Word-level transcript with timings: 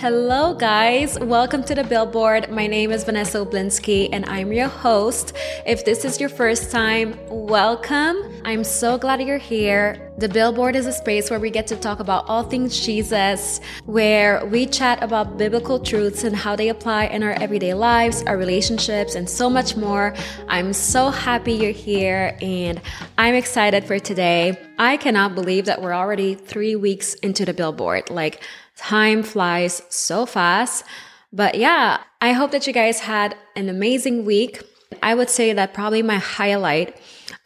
Hello, 0.00 0.54
guys. 0.54 1.18
Welcome 1.18 1.62
to 1.64 1.74
the 1.74 1.84
Billboard. 1.84 2.50
My 2.50 2.66
name 2.66 2.90
is 2.90 3.04
Vanessa 3.04 3.44
Oblinsky, 3.44 4.08
and 4.10 4.24
I'm 4.24 4.50
your 4.50 4.66
host. 4.66 5.34
If 5.66 5.84
this 5.84 6.06
is 6.06 6.18
your 6.18 6.30
first 6.30 6.70
time, 6.70 7.18
welcome. 7.28 8.16
I'm 8.46 8.64
so 8.64 8.96
glad 8.96 9.20
you're 9.20 9.36
here. 9.36 10.10
The 10.16 10.26
Billboard 10.26 10.74
is 10.74 10.86
a 10.86 10.92
space 10.92 11.28
where 11.28 11.38
we 11.38 11.50
get 11.50 11.66
to 11.66 11.76
talk 11.76 12.00
about 12.00 12.26
all 12.30 12.42
things 12.42 12.80
Jesus, 12.80 13.60
where 13.84 14.42
we 14.46 14.64
chat 14.64 15.02
about 15.02 15.36
biblical 15.36 15.78
truths 15.78 16.24
and 16.24 16.34
how 16.34 16.56
they 16.56 16.70
apply 16.70 17.04
in 17.04 17.22
our 17.22 17.32
everyday 17.32 17.74
lives, 17.74 18.22
our 18.22 18.38
relationships, 18.38 19.16
and 19.16 19.28
so 19.28 19.50
much 19.50 19.76
more. 19.76 20.14
I'm 20.48 20.72
so 20.72 21.10
happy 21.10 21.52
you're 21.52 21.72
here, 21.72 22.38
and 22.40 22.80
I'm 23.18 23.34
excited 23.34 23.84
for 23.84 23.98
today. 23.98 24.58
I 24.78 24.96
cannot 24.96 25.34
believe 25.34 25.66
that 25.66 25.82
we're 25.82 25.92
already 25.92 26.36
three 26.36 26.74
weeks 26.74 27.12
into 27.16 27.44
the 27.44 27.52
Billboard. 27.52 28.08
Like, 28.08 28.42
Time 28.80 29.22
flies 29.22 29.82
so 29.90 30.24
fast. 30.24 30.86
But 31.34 31.56
yeah, 31.56 32.02
I 32.22 32.32
hope 32.32 32.50
that 32.52 32.66
you 32.66 32.72
guys 32.72 33.00
had 33.00 33.36
an 33.54 33.68
amazing 33.68 34.24
week. 34.24 34.62
I 35.02 35.14
would 35.14 35.28
say 35.28 35.52
that 35.52 35.74
probably 35.74 36.02
my 36.02 36.16
highlight 36.16 36.96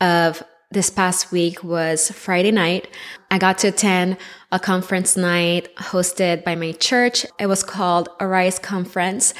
of 0.01 0.45
this 0.71 0.91
past 0.91 1.33
week 1.33 1.65
was 1.65 2.09
Friday 2.13 2.53
night. 2.53 2.87
I 3.33 3.39
got 3.39 3.59
to 3.59 3.69
attend 3.69 4.17
a 4.53 4.61
conference 4.61 5.17
night 5.17 5.75
hosted 5.75 6.45
by 6.45 6.55
my 6.55 6.71
church. 6.71 7.27
It 7.41 7.47
was 7.47 7.65
called 7.65 8.09
Arise 8.21 8.61
Conference 8.61 9.35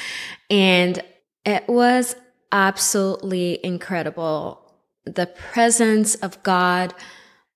and 0.49 1.01
it 1.45 1.65
was 1.69 2.17
absolutely 2.51 3.63
incredible. 3.63 4.69
The 5.05 5.27
presence 5.27 6.15
of 6.15 6.43
God 6.43 6.93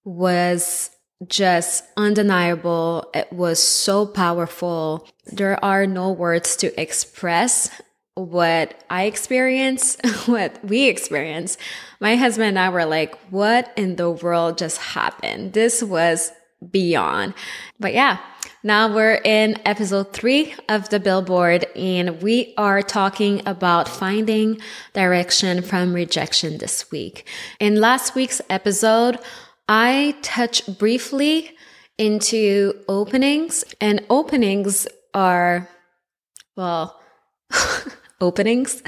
was 0.06 0.92
just 1.28 1.84
undeniable. 1.98 3.10
It 3.14 3.32
was 3.32 3.62
so 3.62 4.06
powerful. 4.06 5.08
There 5.26 5.64
are 5.64 5.86
no 5.86 6.12
words 6.12 6.56
to 6.58 6.80
express 6.80 7.70
what 8.16 8.84
I 8.90 9.04
experienced, 9.04 10.06
what 10.26 10.64
we 10.64 10.88
experienced. 10.88 11.60
My 12.00 12.16
husband 12.16 12.50
and 12.50 12.60
I 12.60 12.70
were 12.70 12.86
like, 12.86 13.18
what 13.30 13.72
in 13.76 13.96
the 13.96 14.10
world 14.10 14.58
just 14.58 14.78
happened? 14.78 15.54
This 15.54 15.84
was 15.84 16.32
beyond. 16.72 17.34
But 17.80 17.94
yeah, 17.94 18.20
now 18.64 18.94
we're 18.94 19.22
in 19.24 19.58
episode 19.66 20.12
three 20.12 20.54
of 20.68 20.90
the 20.90 21.00
billboard 21.00 21.66
and 21.78 22.22
we 22.22 22.54
are 22.58 22.82
talking 22.82 23.42
about 23.46 23.88
finding 23.88 24.60
direction 24.94 25.62
from 25.62 25.94
rejection 25.94 26.58
this 26.58 26.92
week. 26.92 27.26
In 27.62 27.80
last 27.80 28.16
week's 28.16 28.42
episode, 28.50 29.18
I 29.70 30.16
touch 30.24 30.66
briefly 30.80 31.56
into 32.00 32.74
openings, 32.88 33.64
and 33.80 34.04
openings 34.10 34.88
are, 35.14 35.70
well, 36.56 37.00
openings, 38.22 38.82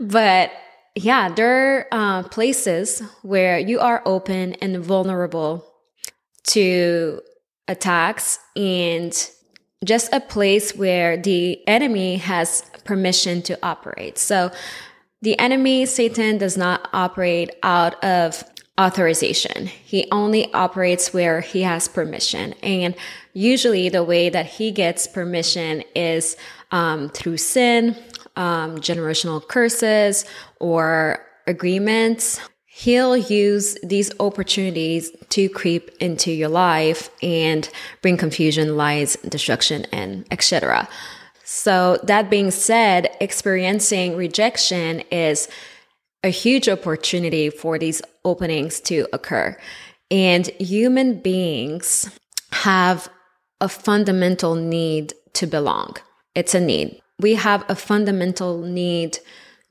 but 0.00 0.50
yeah, 0.94 1.28
there 1.28 1.86
are 1.92 2.20
uh, 2.20 2.22
places 2.24 3.02
where 3.22 3.58
you 3.58 3.80
are 3.80 4.02
open 4.06 4.54
and 4.54 4.78
vulnerable 4.78 5.64
to 6.44 7.20
attacks 7.68 8.38
and 8.56 9.30
just 9.84 10.12
a 10.12 10.20
place 10.20 10.74
where 10.74 11.16
the 11.18 11.66
enemy 11.68 12.16
has 12.16 12.62
permission 12.84 13.42
to 13.42 13.58
operate. 13.62 14.16
So 14.16 14.50
the 15.20 15.38
enemy, 15.38 15.84
Satan, 15.84 16.38
does 16.38 16.56
not 16.56 16.88
operate 16.92 17.50
out 17.62 18.02
of 18.02 18.42
authorization. 18.78 19.66
He 19.66 20.06
only 20.12 20.52
operates 20.54 21.12
where 21.12 21.40
he 21.40 21.62
has 21.62 21.88
permission. 21.88 22.54
And 22.62 22.94
usually 23.32 23.88
the 23.88 24.04
way 24.04 24.28
that 24.30 24.46
he 24.46 24.70
gets 24.70 25.06
permission 25.06 25.82
is 25.94 26.36
um, 26.70 27.08
through 27.10 27.38
sin, 27.38 27.96
um, 28.36 28.76
generational 28.76 29.46
curses, 29.46 30.24
or 30.60 31.26
agreements. 31.46 32.40
He'll 32.66 33.16
use 33.16 33.76
these 33.82 34.12
opportunities 34.20 35.10
to 35.30 35.48
creep 35.48 35.90
into 35.98 36.30
your 36.30 36.48
life 36.48 37.10
and 37.22 37.68
bring 38.02 38.16
confusion, 38.16 38.76
lies, 38.76 39.16
destruction, 39.28 39.86
and 39.90 40.24
etc. 40.30 40.88
So 41.42 41.98
that 42.04 42.30
being 42.30 42.52
said, 42.52 43.10
experiencing 43.20 44.14
rejection 44.16 45.00
is 45.10 45.48
a 46.22 46.28
huge 46.28 46.68
opportunity 46.68 47.50
for 47.50 47.78
these 47.78 48.02
openings 48.24 48.80
to 48.80 49.06
occur. 49.12 49.56
And 50.10 50.46
human 50.58 51.20
beings 51.20 52.10
have 52.50 53.08
a 53.60 53.68
fundamental 53.68 54.54
need 54.54 55.14
to 55.34 55.46
belong. 55.46 55.96
It's 56.34 56.54
a 56.54 56.60
need. 56.60 57.00
We 57.20 57.34
have 57.34 57.64
a 57.68 57.74
fundamental 57.74 58.62
need 58.62 59.18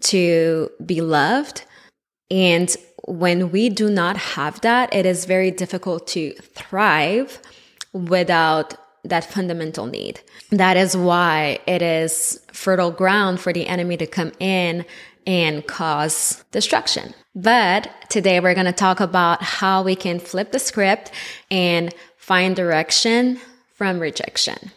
to 0.01 0.69
be 0.85 1.01
loved. 1.01 1.63
And 2.29 2.75
when 3.05 3.51
we 3.51 3.69
do 3.69 3.89
not 3.89 4.17
have 4.17 4.61
that, 4.61 4.93
it 4.93 5.05
is 5.05 5.25
very 5.25 5.51
difficult 5.51 6.07
to 6.07 6.33
thrive 6.33 7.39
without 7.93 8.75
that 9.05 9.23
fundamental 9.23 9.85
need. 9.85 10.19
That 10.51 10.75
is 10.75 10.95
why 10.95 11.59
it 11.65 11.81
is 11.81 12.41
fertile 12.51 12.91
ground 12.91 13.39
for 13.39 13.53
the 13.53 13.65
enemy 13.65 13.95
to 13.97 14.07
come 14.07 14.33
in 14.39 14.85
and 15.27 15.67
cause 15.67 16.43
destruction. 16.51 17.13
But 17.35 17.91
today 18.09 18.39
we're 18.39 18.55
going 18.55 18.65
to 18.65 18.71
talk 18.71 18.99
about 18.99 19.43
how 19.43 19.83
we 19.83 19.95
can 19.95 20.19
flip 20.19 20.51
the 20.51 20.59
script 20.59 21.11
and 21.51 21.93
find 22.17 22.55
direction 22.55 23.39
from 23.75 23.99
rejection. 23.99 24.71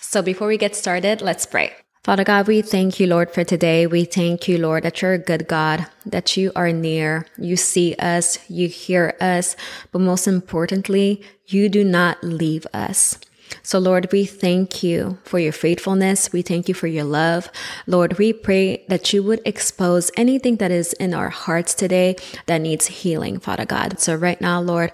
So 0.00 0.22
before 0.22 0.48
we 0.48 0.56
get 0.56 0.74
started, 0.74 1.20
let's 1.20 1.44
pray. 1.44 1.74
Father 2.02 2.24
God, 2.24 2.48
we 2.48 2.62
thank 2.62 2.98
you, 2.98 3.06
Lord, 3.06 3.30
for 3.30 3.44
today. 3.44 3.86
We 3.86 4.04
thank 4.04 4.48
you, 4.48 4.56
Lord, 4.56 4.84
that 4.84 5.02
you're 5.02 5.12
a 5.12 5.18
good 5.18 5.46
God, 5.46 5.86
that 6.06 6.34
you 6.34 6.50
are 6.56 6.72
near. 6.72 7.26
You 7.36 7.56
see 7.56 7.94
us, 7.96 8.38
you 8.48 8.68
hear 8.68 9.14
us, 9.20 9.54
but 9.92 10.00
most 10.00 10.26
importantly, 10.26 11.22
you 11.46 11.68
do 11.68 11.84
not 11.84 12.24
leave 12.24 12.66
us. 12.72 13.18
So, 13.62 13.78
Lord, 13.78 14.10
we 14.12 14.24
thank 14.24 14.82
you 14.82 15.18
for 15.24 15.38
your 15.38 15.52
faithfulness. 15.52 16.32
We 16.32 16.42
thank 16.42 16.68
you 16.68 16.74
for 16.74 16.86
your 16.86 17.04
love. 17.04 17.50
Lord, 17.86 18.18
we 18.18 18.32
pray 18.32 18.84
that 18.88 19.12
you 19.12 19.22
would 19.22 19.40
expose 19.44 20.10
anything 20.16 20.56
that 20.56 20.70
is 20.70 20.92
in 20.94 21.14
our 21.14 21.28
hearts 21.28 21.74
today 21.74 22.16
that 22.46 22.58
needs 22.58 22.86
healing, 22.86 23.38
Father 23.38 23.64
God. 23.64 24.00
So, 24.00 24.14
right 24.14 24.40
now, 24.40 24.60
Lord, 24.60 24.92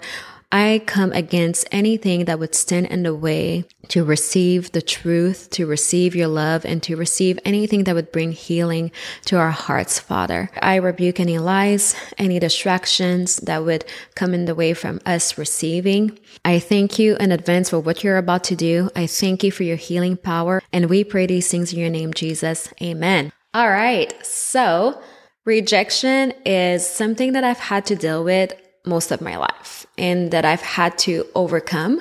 I 0.51 0.81
come 0.85 1.11
against 1.11 1.67
anything 1.73 2.23
that 2.25 2.39
would 2.39 2.55
stand 2.55 2.85
in 2.87 3.03
the 3.03 3.13
way 3.13 3.65
to 3.89 4.05
receive 4.05 4.71
the 4.71 4.81
truth, 4.81 5.49
to 5.51 5.65
receive 5.65 6.15
your 6.15 6.29
love, 6.29 6.63
and 6.63 6.81
to 6.83 6.95
receive 6.95 7.37
anything 7.43 7.83
that 7.83 7.95
would 7.95 8.13
bring 8.13 8.31
healing 8.31 8.91
to 9.25 9.37
our 9.37 9.51
hearts, 9.51 9.99
Father. 9.99 10.49
I 10.61 10.75
rebuke 10.75 11.19
any 11.19 11.37
lies, 11.37 11.95
any 12.17 12.39
distractions 12.39 13.37
that 13.37 13.65
would 13.65 13.83
come 14.15 14.33
in 14.33 14.45
the 14.45 14.55
way 14.55 14.73
from 14.73 15.01
us 15.05 15.37
receiving. 15.37 16.17
I 16.45 16.59
thank 16.59 16.97
you 16.97 17.17
in 17.17 17.33
advance 17.33 17.71
for 17.71 17.79
what 17.79 18.03
you're 18.03 18.17
about 18.17 18.45
to 18.45 18.55
do. 18.55 18.89
I 18.95 19.05
thank 19.05 19.43
you 19.43 19.51
for 19.51 19.63
your 19.63 19.75
healing 19.75 20.15
power, 20.15 20.61
and 20.71 20.89
we 20.89 21.03
pray 21.03 21.25
these 21.25 21.51
things 21.51 21.73
in 21.73 21.79
your 21.79 21.89
name, 21.89 22.13
Jesus. 22.13 22.73
Amen. 22.81 23.33
All 23.53 23.69
right. 23.69 24.13
So, 24.25 25.01
rejection 25.43 26.31
is 26.45 26.87
something 26.87 27.33
that 27.33 27.43
I've 27.43 27.59
had 27.59 27.85
to 27.87 27.97
deal 27.97 28.23
with 28.23 28.53
most 28.87 29.11
of 29.11 29.21
my 29.21 29.37
life 29.37 29.85
and 29.97 30.31
that 30.31 30.45
I've 30.45 30.61
had 30.61 30.97
to 30.99 31.25
overcome. 31.35 31.99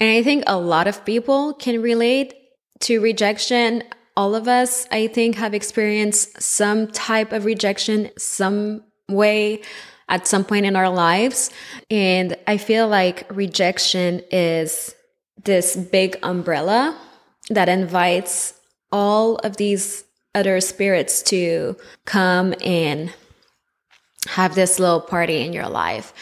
And 0.00 0.10
I 0.10 0.22
think 0.22 0.44
a 0.46 0.58
lot 0.58 0.86
of 0.86 1.04
people 1.04 1.54
can 1.54 1.82
relate 1.82 2.34
to 2.80 3.00
rejection. 3.00 3.84
All 4.16 4.34
of 4.34 4.48
us, 4.48 4.86
I 4.90 5.08
think, 5.08 5.36
have 5.36 5.54
experienced 5.54 6.40
some 6.40 6.88
type 6.88 7.32
of 7.32 7.44
rejection, 7.44 8.10
some 8.16 8.84
way 9.08 9.62
at 10.08 10.26
some 10.26 10.44
point 10.44 10.66
in 10.66 10.76
our 10.76 10.88
lives. 10.88 11.50
And 11.90 12.36
I 12.46 12.56
feel 12.56 12.88
like 12.88 13.26
rejection 13.30 14.22
is 14.30 14.94
this 15.44 15.76
big 15.76 16.18
umbrella 16.22 16.98
that 17.50 17.68
invites 17.68 18.54
all 18.90 19.36
of 19.36 19.56
these 19.56 20.04
other 20.34 20.60
spirits 20.60 21.22
to 21.22 21.76
come 22.04 22.54
and 22.62 23.12
have 24.34 24.54
this 24.54 24.78
little 24.78 25.00
party 25.00 25.42
in 25.42 25.52
your 25.52 25.68
life. 25.68 26.12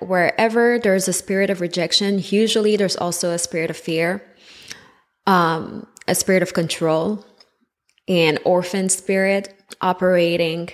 Wherever 0.00 0.78
there's 0.78 1.08
a 1.08 1.12
spirit 1.12 1.50
of 1.50 1.60
rejection, 1.60 2.20
usually 2.30 2.76
there's 2.76 2.96
also 2.96 3.30
a 3.30 3.38
spirit 3.38 3.70
of 3.70 3.76
fear, 3.76 4.22
um, 5.26 5.86
a 6.08 6.14
spirit 6.14 6.42
of 6.42 6.54
control, 6.54 7.24
an 8.08 8.38
orphan 8.44 8.88
spirit 8.88 9.54
operating 9.80 10.70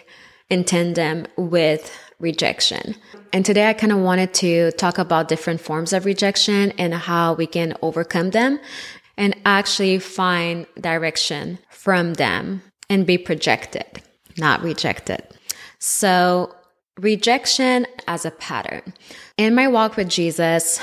in 0.48 0.64
tandem 0.64 1.26
with 1.36 1.94
rejection. 2.18 2.94
And 3.32 3.44
today 3.44 3.68
I 3.68 3.74
kind 3.74 3.92
of 3.92 3.98
wanted 3.98 4.32
to 4.34 4.72
talk 4.72 4.98
about 4.98 5.28
different 5.28 5.60
forms 5.60 5.92
of 5.92 6.04
rejection 6.04 6.72
and 6.72 6.94
how 6.94 7.34
we 7.34 7.46
can 7.46 7.74
overcome 7.82 8.30
them 8.30 8.58
and 9.16 9.36
actually 9.44 9.98
find 9.98 10.66
direction 10.80 11.58
from 11.68 12.14
them 12.14 12.62
and 12.88 13.06
be 13.06 13.18
projected, 13.18 14.02
not 14.38 14.62
rejected. 14.62 15.22
So 15.78 16.54
rejection 16.98 17.86
as 18.06 18.24
a 18.24 18.30
pattern. 18.30 18.92
In 19.36 19.54
my 19.54 19.68
walk 19.68 19.96
with 19.96 20.08
Jesus, 20.08 20.80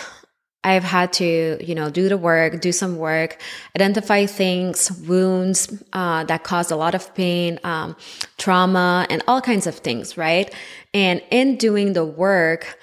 I've 0.64 0.84
had 0.84 1.14
to, 1.14 1.58
you 1.64 1.76
know, 1.76 1.92
do 1.92 2.10
the 2.10 2.18
work, 2.18 2.60
do 2.60 2.72
some 2.72 2.98
work, 2.98 3.40
identify 3.76 4.26
things, 4.26 4.92
wounds 5.08 5.84
uh, 5.94 6.24
that 6.24 6.44
caused 6.44 6.72
a 6.72 6.76
lot 6.76 6.96
of 6.96 7.14
pain, 7.14 7.60
um, 7.64 7.96
trauma, 8.40 9.06
and 9.12 9.22
all 9.28 9.42
kinds 9.42 9.68
of 9.68 9.76
things, 9.76 10.18
right? 10.18 10.52
And 10.94 11.22
in 11.30 11.58
doing 11.58 11.94
the 11.94 12.06
work, 12.06 12.80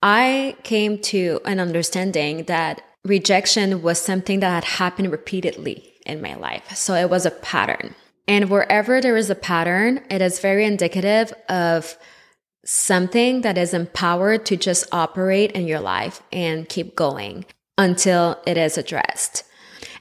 I 0.00 0.56
came 0.62 0.98
to 1.02 1.40
an 1.44 1.58
understanding 1.58 2.44
that 2.44 2.82
rejection 3.04 3.82
was 3.82 4.00
something 4.00 4.38
that 4.40 4.50
had 4.50 4.64
happened 4.64 5.10
repeatedly 5.10 5.92
in 6.06 6.22
my 6.22 6.34
life. 6.34 6.76
So 6.76 6.94
it 6.94 7.10
was 7.10 7.26
a 7.26 7.32
pattern. 7.32 7.96
And 8.28 8.48
wherever 8.48 9.00
there 9.00 9.16
is 9.16 9.28
a 9.28 9.34
pattern, 9.34 10.02
it 10.08 10.22
is 10.22 10.38
very 10.38 10.64
indicative 10.64 11.32
of 11.48 11.98
something 12.64 13.42
that 13.42 13.58
is 13.58 13.74
empowered 13.74 14.46
to 14.46 14.56
just 14.56 14.86
operate 14.92 15.52
in 15.52 15.66
your 15.66 15.80
life 15.80 16.22
and 16.32 16.68
keep 16.68 16.96
going 16.96 17.44
until 17.76 18.40
it 18.46 18.56
is 18.56 18.78
addressed. 18.78 19.44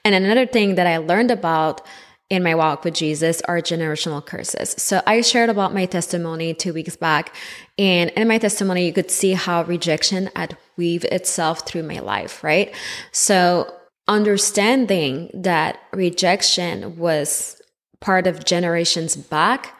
And 0.06 0.15
another 0.15 0.45
thing 0.45 0.75
that 0.75 0.88
I 0.88 0.98
learned 0.98 1.31
about 1.31 1.86
in 2.30 2.42
my 2.44 2.56
walk 2.56 2.83
with 2.83 2.94
Jesus 2.94 3.42
are 3.44 3.57
generational 3.57 4.25
curses. 4.25 4.75
So 4.77 5.01
I 5.06 5.21
shared 5.21 5.50
about 5.50 5.74
my 5.74 5.86
testimony 5.86 6.54
two 6.54 6.74
weeks 6.74 6.95
back. 6.95 7.36
And 7.77 8.10
in 8.12 8.27
my 8.27 8.38
testimony, 8.38 8.86
you 8.86 8.94
could 8.94 9.12
see 9.12 9.33
how 9.33 9.63
rejection 9.63 10.30
had 10.36 10.57
weaved 10.77 11.06
itself 11.06 11.68
through 11.68 11.83
my 11.83 12.00
life, 12.00 12.44
right? 12.44 12.74
So 13.12 13.71
understanding 14.07 15.30
that 15.33 15.80
rejection 15.92 16.98
was 16.98 17.62
part 18.00 18.25
of 18.25 18.44
generations 18.44 19.15
back 19.15 19.77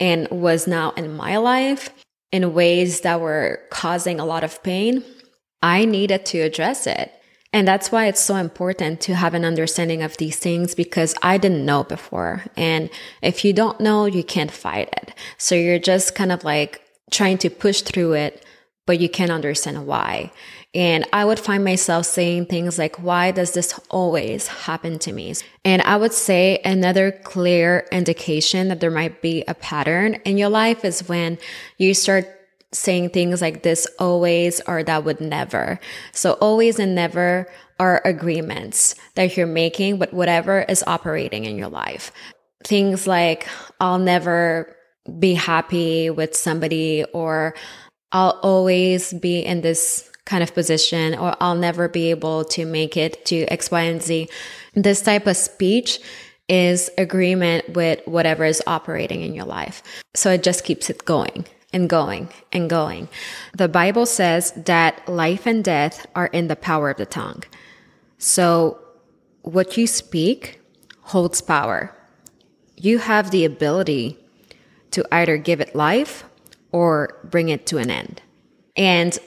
and 0.00 0.28
was 0.30 0.66
now 0.66 0.92
in 0.92 1.16
my 1.16 1.36
life 1.36 1.90
in 2.32 2.54
ways 2.54 3.00
that 3.00 3.20
were 3.20 3.60
causing 3.70 4.20
a 4.20 4.26
lot 4.26 4.44
of 4.44 4.62
pain, 4.62 5.02
I 5.62 5.84
needed 5.84 6.26
to 6.26 6.40
address 6.40 6.86
it. 6.86 7.12
And 7.52 7.66
that's 7.66 7.90
why 7.90 8.06
it's 8.06 8.20
so 8.20 8.36
important 8.36 9.00
to 9.02 9.14
have 9.14 9.32
an 9.32 9.44
understanding 9.44 10.02
of 10.02 10.16
these 10.18 10.36
things 10.36 10.74
because 10.74 11.14
I 11.22 11.38
didn't 11.38 11.64
know 11.64 11.82
before. 11.82 12.44
And 12.56 12.90
if 13.22 13.44
you 13.44 13.54
don't 13.54 13.80
know, 13.80 14.04
you 14.04 14.22
can't 14.22 14.50
fight 14.50 14.90
it. 14.98 15.14
So 15.38 15.54
you're 15.54 15.78
just 15.78 16.14
kind 16.14 16.30
of 16.30 16.44
like 16.44 16.82
trying 17.10 17.38
to 17.38 17.48
push 17.48 17.80
through 17.80 18.12
it, 18.12 18.44
but 18.88 18.98
you 18.98 19.08
can't 19.10 19.30
understand 19.30 19.86
why. 19.86 20.32
And 20.74 21.06
I 21.12 21.26
would 21.26 21.38
find 21.38 21.62
myself 21.62 22.06
saying 22.06 22.46
things 22.46 22.78
like, 22.78 22.96
why 22.96 23.32
does 23.32 23.52
this 23.52 23.78
always 23.90 24.46
happen 24.46 24.98
to 25.00 25.12
me? 25.12 25.34
And 25.62 25.82
I 25.82 25.98
would 25.98 26.14
say 26.14 26.62
another 26.64 27.12
clear 27.12 27.86
indication 27.92 28.68
that 28.68 28.80
there 28.80 28.90
might 28.90 29.20
be 29.20 29.44
a 29.46 29.52
pattern 29.52 30.14
in 30.24 30.38
your 30.38 30.48
life 30.48 30.86
is 30.86 31.06
when 31.06 31.36
you 31.76 31.92
start 31.92 32.26
saying 32.72 33.10
things 33.10 33.42
like 33.42 33.62
this 33.62 33.86
always 33.98 34.62
or 34.62 34.82
that 34.82 35.04
would 35.04 35.20
never. 35.20 35.78
So 36.12 36.32
always 36.40 36.78
and 36.78 36.94
never 36.94 37.46
are 37.78 38.00
agreements 38.06 38.94
that 39.16 39.36
you're 39.36 39.46
making 39.46 39.98
with 39.98 40.14
whatever 40.14 40.62
is 40.62 40.82
operating 40.86 41.44
in 41.44 41.58
your 41.58 41.68
life. 41.68 42.10
Things 42.64 43.06
like, 43.06 43.46
I'll 43.80 43.98
never 43.98 44.74
be 45.18 45.34
happy 45.34 46.08
with 46.08 46.34
somebody 46.34 47.04
or 47.12 47.54
I'll 48.12 48.38
always 48.42 49.12
be 49.12 49.40
in 49.40 49.60
this 49.60 50.10
kind 50.24 50.42
of 50.42 50.54
position 50.54 51.14
or 51.14 51.36
I'll 51.40 51.54
never 51.54 51.88
be 51.88 52.10
able 52.10 52.44
to 52.46 52.66
make 52.66 52.96
it 52.96 53.24
to 53.26 53.44
X, 53.46 53.70
Y, 53.70 53.80
and 53.80 54.02
Z. 54.02 54.28
This 54.74 55.00
type 55.02 55.26
of 55.26 55.36
speech 55.36 56.00
is 56.48 56.90
agreement 56.96 57.68
with 57.70 58.00
whatever 58.06 58.44
is 58.44 58.62
operating 58.66 59.22
in 59.22 59.34
your 59.34 59.44
life. 59.44 59.82
So 60.14 60.30
it 60.30 60.42
just 60.42 60.64
keeps 60.64 60.88
it 60.90 61.04
going 61.04 61.46
and 61.72 61.88
going 61.88 62.30
and 62.52 62.70
going. 62.70 63.08
The 63.56 63.68
Bible 63.68 64.06
says 64.06 64.52
that 64.52 65.06
life 65.08 65.46
and 65.46 65.62
death 65.62 66.06
are 66.14 66.28
in 66.28 66.48
the 66.48 66.56
power 66.56 66.90
of 66.90 66.96
the 66.96 67.06
tongue. 67.06 67.44
So 68.18 68.78
what 69.42 69.76
you 69.76 69.86
speak 69.86 70.60
holds 71.00 71.40
power. 71.40 71.94
You 72.76 72.98
have 72.98 73.30
the 73.30 73.44
ability 73.44 74.18
to 74.90 75.06
either 75.12 75.36
give 75.36 75.60
it 75.60 75.74
life 75.74 76.24
or 76.72 77.20
bring 77.24 77.48
it 77.48 77.66
to 77.66 77.78
an 77.78 77.90
end. 77.90 78.22
And 78.76 79.18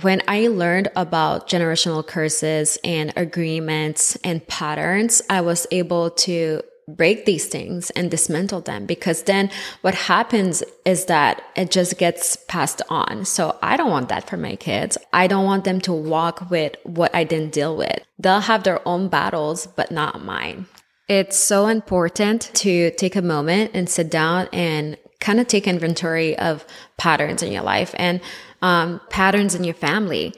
when 0.00 0.22
I 0.26 0.46
learned 0.48 0.88
about 0.96 1.48
generational 1.48 2.06
curses 2.06 2.78
and 2.82 3.12
agreements 3.16 4.16
and 4.24 4.46
patterns, 4.46 5.20
I 5.28 5.42
was 5.42 5.66
able 5.70 6.10
to 6.10 6.62
break 6.88 7.26
these 7.26 7.46
things 7.46 7.90
and 7.90 8.10
dismantle 8.10 8.60
them 8.62 8.86
because 8.86 9.22
then 9.24 9.50
what 9.82 9.94
happens 9.94 10.62
is 10.84 11.06
that 11.06 11.42
it 11.56 11.70
just 11.70 11.96
gets 11.98 12.36
passed 12.48 12.82
on. 12.88 13.24
So 13.24 13.58
I 13.62 13.76
don't 13.76 13.90
want 13.90 14.08
that 14.08 14.28
for 14.28 14.36
my 14.36 14.56
kids. 14.56 14.98
I 15.12 15.26
don't 15.26 15.44
want 15.44 15.64
them 15.64 15.80
to 15.82 15.92
walk 15.92 16.50
with 16.50 16.74
what 16.84 17.14
I 17.14 17.24
didn't 17.24 17.52
deal 17.52 17.76
with. 17.76 18.02
They'll 18.18 18.40
have 18.40 18.64
their 18.64 18.86
own 18.86 19.08
battles, 19.08 19.66
but 19.66 19.90
not 19.90 20.24
mine. 20.24 20.66
It's 21.08 21.38
so 21.38 21.66
important 21.66 22.50
to 22.54 22.90
take 22.92 23.16
a 23.16 23.22
moment 23.22 23.72
and 23.74 23.88
sit 23.88 24.10
down 24.10 24.48
and 24.52 24.96
kind 25.22 25.40
of 25.40 25.46
take 25.46 25.66
inventory 25.66 26.36
of 26.38 26.66
patterns 26.98 27.42
in 27.42 27.52
your 27.52 27.62
life 27.62 27.94
and 27.96 28.20
um, 28.60 29.00
patterns 29.08 29.54
in 29.54 29.64
your 29.64 29.74
family. 29.74 30.34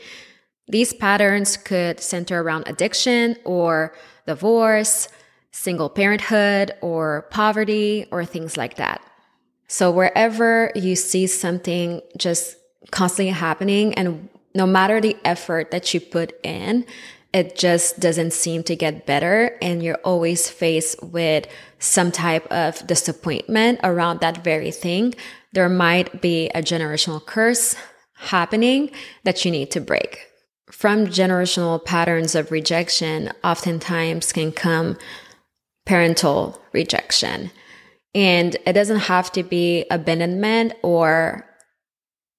These 0.68 0.92
patterns 0.94 1.56
could 1.56 1.98
center 2.00 2.40
around 2.40 2.68
addiction 2.68 3.36
or 3.44 3.94
divorce, 4.26 5.08
single 5.50 5.88
parenthood 5.88 6.72
or 6.80 7.26
poverty 7.30 8.06
or 8.10 8.24
things 8.24 8.56
like 8.56 8.76
that. 8.76 9.00
So 9.68 9.90
wherever 9.90 10.70
you 10.74 10.94
see 10.96 11.26
something 11.26 12.00
just 12.16 12.56
constantly 12.90 13.32
happening 13.32 13.94
and 13.94 14.28
no 14.54 14.66
matter 14.66 15.00
the 15.00 15.16
effort 15.24 15.70
that 15.70 15.92
you 15.92 16.00
put 16.00 16.38
in, 16.44 16.86
it 17.34 17.56
just 17.56 17.98
doesn't 17.98 18.32
seem 18.32 18.62
to 18.62 18.76
get 18.76 19.06
better 19.06 19.58
and 19.60 19.82
you're 19.82 19.98
always 20.04 20.48
faced 20.48 21.02
with 21.02 21.48
some 21.80 22.12
type 22.12 22.46
of 22.46 22.86
disappointment 22.86 23.80
around 23.82 24.20
that 24.20 24.44
very 24.44 24.70
thing. 24.70 25.14
There 25.52 25.68
might 25.68 26.22
be 26.22 26.48
a 26.50 26.62
generational 26.62 27.24
curse 27.24 27.74
happening 28.14 28.92
that 29.24 29.44
you 29.44 29.50
need 29.50 29.72
to 29.72 29.80
break. 29.80 30.20
From 30.70 31.08
generational 31.08 31.84
patterns 31.84 32.36
of 32.36 32.52
rejection, 32.52 33.32
oftentimes 33.42 34.32
can 34.32 34.52
come 34.52 34.96
parental 35.86 36.62
rejection. 36.72 37.50
And 38.14 38.56
it 38.64 38.74
doesn't 38.74 39.00
have 39.00 39.32
to 39.32 39.42
be 39.42 39.86
abandonment 39.90 40.74
or 40.82 41.44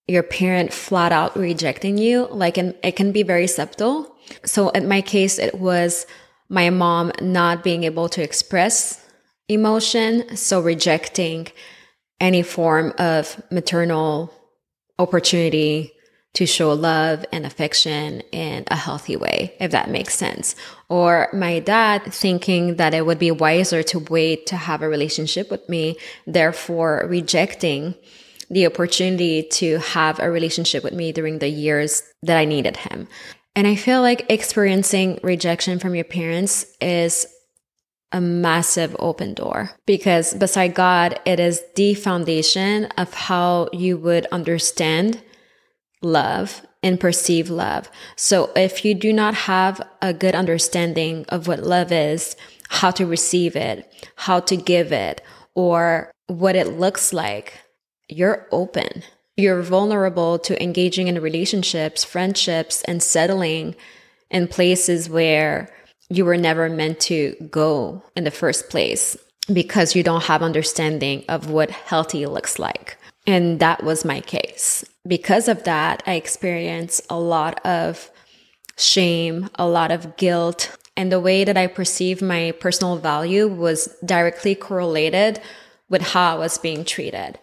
your 0.07 0.23
parent 0.23 0.71
flat 0.71 1.11
out 1.11 1.35
rejecting 1.35 1.97
you. 1.97 2.27
Like 2.27 2.57
it 2.57 2.95
can 2.95 3.11
be 3.11 3.23
very 3.23 3.47
subtle. 3.47 4.15
So 4.45 4.69
in 4.69 4.87
my 4.87 5.01
case, 5.01 5.39
it 5.39 5.55
was 5.55 6.05
my 6.49 6.69
mom 6.69 7.11
not 7.21 7.63
being 7.63 7.83
able 7.83 8.09
to 8.09 8.21
express 8.21 9.03
emotion. 9.47 10.35
So 10.35 10.61
rejecting 10.61 11.47
any 12.19 12.43
form 12.43 12.93
of 12.97 13.41
maternal 13.51 14.31
opportunity 15.00 15.91
to 16.33 16.45
show 16.45 16.74
love 16.74 17.25
and 17.31 17.45
affection 17.45 18.19
in 18.31 18.65
a 18.67 18.75
healthy 18.75 19.15
way, 19.15 19.55
if 19.59 19.71
that 19.71 19.89
makes 19.89 20.15
sense. 20.15 20.55
Or 20.89 21.29
my 21.33 21.59
dad 21.59 22.03
thinking 22.13 22.75
that 22.75 22.93
it 22.93 23.05
would 23.05 23.19
be 23.19 23.31
wiser 23.31 23.83
to 23.83 24.00
wait 24.00 24.45
to 24.47 24.57
have 24.57 24.81
a 24.81 24.89
relationship 24.89 25.50
with 25.50 25.67
me, 25.69 25.97
therefore 26.27 27.07
rejecting 27.09 27.95
the 28.49 28.65
opportunity 28.65 29.43
to 29.43 29.79
have 29.79 30.19
a 30.19 30.29
relationship 30.29 30.83
with 30.83 30.93
me 30.93 31.11
during 31.11 31.39
the 31.39 31.49
years 31.49 32.03
that 32.23 32.37
I 32.37 32.45
needed 32.45 32.77
him. 32.77 33.07
And 33.55 33.67
I 33.67 33.75
feel 33.75 34.01
like 34.01 34.25
experiencing 34.29 35.19
rejection 35.23 35.79
from 35.79 35.95
your 35.95 36.03
parents 36.03 36.65
is 36.81 37.25
a 38.11 38.21
massive 38.21 38.95
open 38.99 39.33
door 39.33 39.71
because 39.85 40.33
beside 40.33 40.73
God, 40.73 41.19
it 41.25 41.39
is 41.39 41.63
the 41.75 41.93
foundation 41.93 42.85
of 42.97 43.13
how 43.13 43.69
you 43.73 43.97
would 43.97 44.25
understand 44.27 45.21
love 46.01 46.65
and 46.83 46.99
perceive 46.99 47.49
love. 47.49 47.89
So 48.15 48.51
if 48.55 48.85
you 48.85 48.93
do 48.93 49.11
not 49.11 49.33
have 49.33 49.81
a 50.01 50.13
good 50.13 50.35
understanding 50.35 51.25
of 51.29 51.47
what 51.47 51.63
love 51.63 51.91
is, 51.91 52.35
how 52.69 52.91
to 52.91 53.05
receive 53.05 53.55
it, 53.55 53.91
how 54.15 54.39
to 54.41 54.55
give 54.55 54.91
it, 54.91 55.21
or 55.55 56.11
what 56.27 56.55
it 56.55 56.67
looks 56.67 57.11
like, 57.11 57.59
you're 58.07 58.47
open. 58.51 59.03
You're 59.38 59.62
vulnerable 59.62 60.39
to 60.39 60.62
engaging 60.62 61.07
in 61.07 61.21
relationships, 61.21 62.03
friendships, 62.03 62.83
and 62.83 63.03
settling 63.03 63.75
in 64.31 64.47
places 64.47 65.09
where 65.09 65.69
you 66.09 66.25
were 66.25 66.38
never 66.38 66.69
meant 66.69 67.00
to 67.01 67.35
go 67.50 68.03
in 68.15 68.24
the 68.24 68.31
first 68.31 68.69
place 68.69 69.17
because 69.51 69.95
you 69.95 70.03
don't 70.03 70.24
have 70.24 70.41
understanding 70.41 71.24
of 71.29 71.50
what 71.50 71.69
healthy 71.69 72.25
looks 72.25 72.57
like. 72.59 72.97
And 73.27 73.59
that 73.59 73.83
was 73.83 74.05
my 74.05 74.21
case. 74.21 74.85
Because 75.07 75.47
of 75.47 75.63
that, 75.63 76.03
I 76.05 76.13
experienced 76.13 77.01
a 77.09 77.19
lot 77.19 77.63
of 77.65 78.09
shame, 78.77 79.50
a 79.55 79.67
lot 79.67 79.91
of 79.91 80.15
guilt, 80.17 80.75
and 80.97 81.12
the 81.12 81.19
way 81.19 81.43
that 81.43 81.57
I 81.57 81.67
perceived 81.67 82.21
my 82.21 82.53
personal 82.59 82.97
value 82.97 83.47
was 83.47 83.93
directly 84.05 84.55
correlated 84.55 85.41
with 85.89 86.01
how 86.01 86.35
I 86.35 86.39
was 86.39 86.57
being 86.57 86.85
treated. 86.85 87.38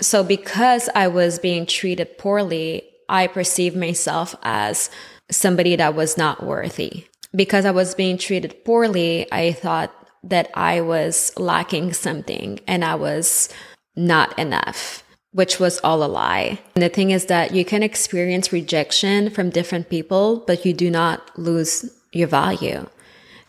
So 0.00 0.24
because 0.24 0.88
I 0.94 1.08
was 1.08 1.38
being 1.38 1.66
treated 1.66 2.18
poorly, 2.18 2.82
I 3.08 3.26
perceived 3.26 3.76
myself 3.76 4.34
as 4.42 4.90
somebody 5.30 5.76
that 5.76 5.94
was 5.94 6.16
not 6.16 6.42
worthy. 6.42 7.06
Because 7.34 7.64
I 7.64 7.70
was 7.70 7.94
being 7.94 8.18
treated 8.18 8.64
poorly, 8.64 9.30
I 9.32 9.52
thought 9.52 9.92
that 10.24 10.50
I 10.54 10.80
was 10.80 11.32
lacking 11.36 11.92
something 11.94 12.60
and 12.66 12.84
I 12.84 12.94
was 12.94 13.48
not 13.96 14.38
enough, 14.38 15.02
which 15.32 15.58
was 15.58 15.80
all 15.80 16.04
a 16.04 16.06
lie. 16.06 16.58
And 16.74 16.82
the 16.82 16.88
thing 16.88 17.10
is 17.10 17.26
that 17.26 17.54
you 17.54 17.64
can 17.64 17.82
experience 17.82 18.52
rejection 18.52 19.30
from 19.30 19.50
different 19.50 19.88
people, 19.88 20.44
but 20.46 20.64
you 20.64 20.72
do 20.72 20.90
not 20.90 21.38
lose 21.38 21.90
your 22.12 22.28
value. 22.28 22.86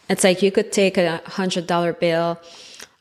It's 0.10 0.24
like 0.24 0.42
you 0.42 0.52
could 0.52 0.72
take 0.72 0.98
a 0.98 1.22
hundred 1.26 1.68
dollar 1.68 1.94
bill 1.94 2.40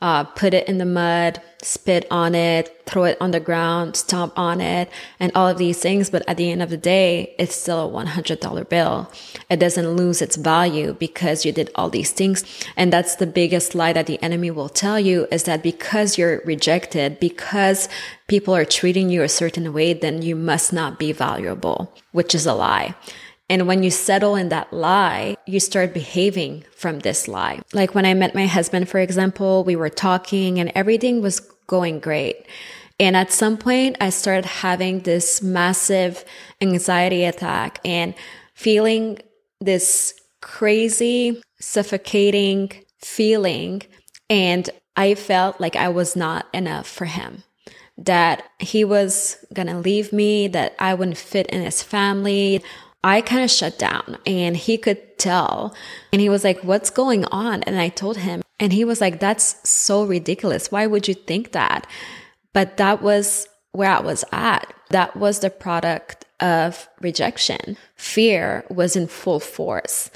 uh, 0.03 0.25
put 0.25 0.53
it 0.53 0.69
in 0.69 0.79
the 0.79 0.85
mud, 0.85 1.41
spit 1.63 2.07
on 2.11 2.35
it, 2.35 2.83
throw 2.87 3.05
it 3.05 3.17
on 3.21 3.31
the 3.31 3.39
ground, 3.39 3.97
stomp 3.97 4.37
on 4.37 4.61
it, 4.61 4.91
and 5.21 5.31
all 5.37 5.49
of 5.49 5.59
these 5.59 5.79
things. 5.79 6.11
But 6.11 6.29
at 6.29 6.37
the 6.37 6.51
end 6.51 6.61
of 6.61 6.71
the 6.71 6.77
day, 6.77 7.37
it's 7.39 7.55
still 7.55 7.89
a 7.89 8.05
$100 8.05 8.69
bill. 8.69 9.11
It 9.49 9.61
doesn't 9.61 9.89
lose 9.89 10.21
its 10.21 10.35
value 10.35 10.95
because 10.95 11.47
you 11.47 11.53
did 11.53 11.71
all 11.77 11.89
these 11.89 12.11
things. 12.11 12.45
And 12.77 12.93
that's 12.93 13.15
the 13.15 13.29
biggest 13.29 13.77
lie 13.77 13.93
that 13.93 14.07
the 14.07 14.21
enemy 14.23 14.51
will 14.51 14.69
tell 14.69 14.99
you 14.99 15.29
is 15.31 15.45
that 15.45 15.63
because 15.63 16.19
you're 16.19 16.43
rejected, 16.45 17.21
because 17.21 17.89
people 18.27 18.57
are 18.57 18.65
treating 18.65 19.09
you 19.09 19.23
a 19.23 19.29
certain 19.29 19.73
way, 19.73 19.93
then 19.93 20.21
you 20.21 20.35
must 20.35 20.73
not 20.73 20.99
be 20.99 21.13
valuable, 21.13 21.95
which 22.11 22.35
is 22.35 22.45
a 22.45 22.55
lie. 22.55 22.97
And 23.53 23.69
when 23.69 23.83
you 23.83 23.91
settle 23.91 24.35
in 24.35 24.49
that 24.49 24.73
lie, 24.73 25.37
you 25.45 25.61
start 25.61 25.93
behaving 25.93 26.65
from 26.75 27.01
this 27.01 27.29
lie. 27.29 27.61
Like 27.75 27.95
when 27.95 28.07
I 28.07 28.15
met 28.15 28.35
my 28.35 28.47
husband, 28.47 28.89
for 28.89 28.99
example, 28.99 29.63
we 29.63 29.77
were 29.77 29.91
talking 29.91 30.59
and 30.59 30.73
everything 30.75 31.21
was 31.21 31.41
going 31.67 32.01
great. 32.01 32.47
And 32.99 33.15
at 33.15 33.31
some 33.31 33.59
point, 33.59 33.99
I 34.01 34.09
started 34.09 34.47
having 34.47 35.01
this 35.01 35.43
massive 35.43 36.25
anxiety 36.63 37.27
attack 37.27 37.79
and 37.85 38.15
feeling 38.55 39.19
this 39.61 40.15
crazy, 40.41 41.43
suffocating 41.61 42.73
feeling. 43.03 43.83
And 44.31 44.71
I 44.97 45.15
felt 45.15 45.61
like 45.61 45.77
I 45.77 45.91
was 45.91 46.17
not 46.17 46.47
enough 46.55 46.89
for 46.89 47.05
him 47.05 47.43
that 47.99 48.45
he 48.59 48.83
was 48.83 49.37
to 49.55 49.65
leave 49.79 50.11
me, 50.11 50.49
that 50.49 50.75
I 50.79 50.95
wouldn't 50.95 51.19
fit 51.19 51.49
in 51.49 51.61
his 51.61 51.83
family. 51.83 52.63
I 53.05 53.21
kind 53.21 53.43
of 53.43 53.51
shut 53.51 53.79
down 53.79 54.19
and 54.27 54.57
he 54.57 54.79
could 54.79 55.19
tell. 55.19 55.75
And 56.13 56.21
he 56.21 56.29
was 56.29 56.45
like, 56.45 56.63
What's 56.63 56.91
going 56.91 57.25
on? 57.27 57.63
And 57.65 57.79
I 57.79 57.89
told 57.89 58.19
him, 58.19 58.43
and 58.61 58.73
he 58.73 58.85
was 58.85 59.01
like, 59.01 59.21
That's 59.21 59.69
so 59.69 60.05
ridiculous. 60.05 60.71
Why 60.71 60.87
would 60.87 61.09
you 61.09 61.15
think 61.15 61.53
that? 61.53 61.87
But 62.53 62.77
that 62.77 63.03
was 63.03 63.49
where 63.73 63.91
I 63.91 64.01
was 64.01 64.25
at. 64.33 64.73
That 64.91 65.17
was 65.17 65.41
the 65.41 65.51
product 65.51 66.27
of 66.41 66.89
rejection. 67.01 67.77
Fear 67.97 68.65
was 68.69 68.95
in 68.95 69.07
full 69.07 69.41
force. 69.41 70.11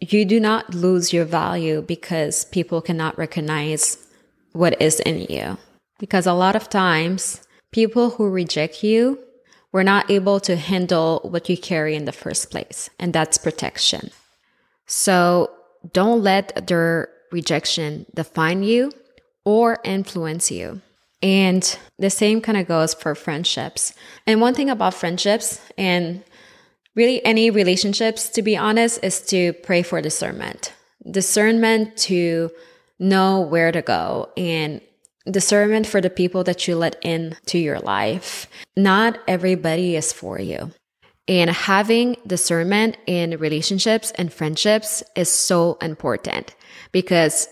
You 0.00 0.24
do 0.24 0.38
not 0.38 0.74
lose 0.74 1.12
your 1.12 1.24
value 1.24 1.82
because 1.82 2.44
people 2.46 2.80
cannot 2.80 3.18
recognize 3.18 3.96
what 4.52 4.80
is 4.80 5.00
in 5.00 5.26
you. 5.28 5.58
Because 5.98 6.26
a 6.26 6.34
lot 6.34 6.54
of 6.54 6.68
times, 6.68 7.42
people 7.72 8.10
who 8.10 8.28
reject 8.28 8.84
you 8.84 9.18
we're 9.72 9.82
not 9.82 10.10
able 10.10 10.40
to 10.40 10.56
handle 10.56 11.20
what 11.24 11.48
you 11.48 11.56
carry 11.56 11.94
in 11.94 12.04
the 12.04 12.12
first 12.12 12.50
place, 12.50 12.88
and 12.98 13.12
that's 13.12 13.38
protection. 13.38 14.10
So 14.86 15.50
don't 15.92 16.22
let 16.22 16.66
their 16.66 17.10
rejection 17.30 18.06
define 18.14 18.62
you 18.62 18.92
or 19.44 19.78
influence 19.84 20.50
you. 20.50 20.80
And 21.22 21.78
the 21.98 22.10
same 22.10 22.40
kind 22.40 22.56
of 22.58 22.68
goes 22.68 22.94
for 22.94 23.14
friendships. 23.14 23.92
And 24.26 24.40
one 24.40 24.54
thing 24.54 24.70
about 24.70 24.94
friendships 24.94 25.60
and 25.76 26.22
really 26.94 27.24
any 27.24 27.50
relationships, 27.50 28.28
to 28.30 28.42
be 28.42 28.56
honest, 28.56 29.00
is 29.02 29.20
to 29.26 29.52
pray 29.52 29.82
for 29.82 30.00
discernment. 30.00 30.72
Discernment 31.10 31.96
to 31.98 32.50
know 32.98 33.40
where 33.40 33.72
to 33.72 33.82
go 33.82 34.30
and 34.36 34.80
discernment 35.30 35.86
for 35.86 36.00
the 36.00 36.10
people 36.10 36.44
that 36.44 36.66
you 36.66 36.76
let 36.76 36.96
in 37.02 37.36
to 37.46 37.58
your 37.58 37.80
life. 37.80 38.46
Not 38.76 39.18
everybody 39.26 39.96
is 39.96 40.12
for 40.12 40.40
you. 40.40 40.72
And 41.26 41.50
having 41.50 42.16
discernment 42.26 42.96
in 43.06 43.38
relationships 43.38 44.12
and 44.16 44.32
friendships 44.32 45.02
is 45.14 45.28
so 45.28 45.76
important 45.82 46.54
because 46.90 47.48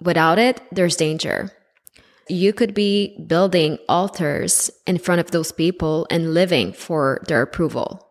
without 0.00 0.38
it, 0.38 0.62
there's 0.72 0.96
danger. 0.96 1.50
You 2.28 2.52
could 2.52 2.72
be 2.72 3.18
building 3.26 3.78
altars 3.88 4.70
in 4.86 4.98
front 4.98 5.20
of 5.20 5.32
those 5.32 5.52
people 5.52 6.06
and 6.10 6.32
living 6.32 6.72
for 6.72 7.22
their 7.26 7.42
approval. 7.42 8.06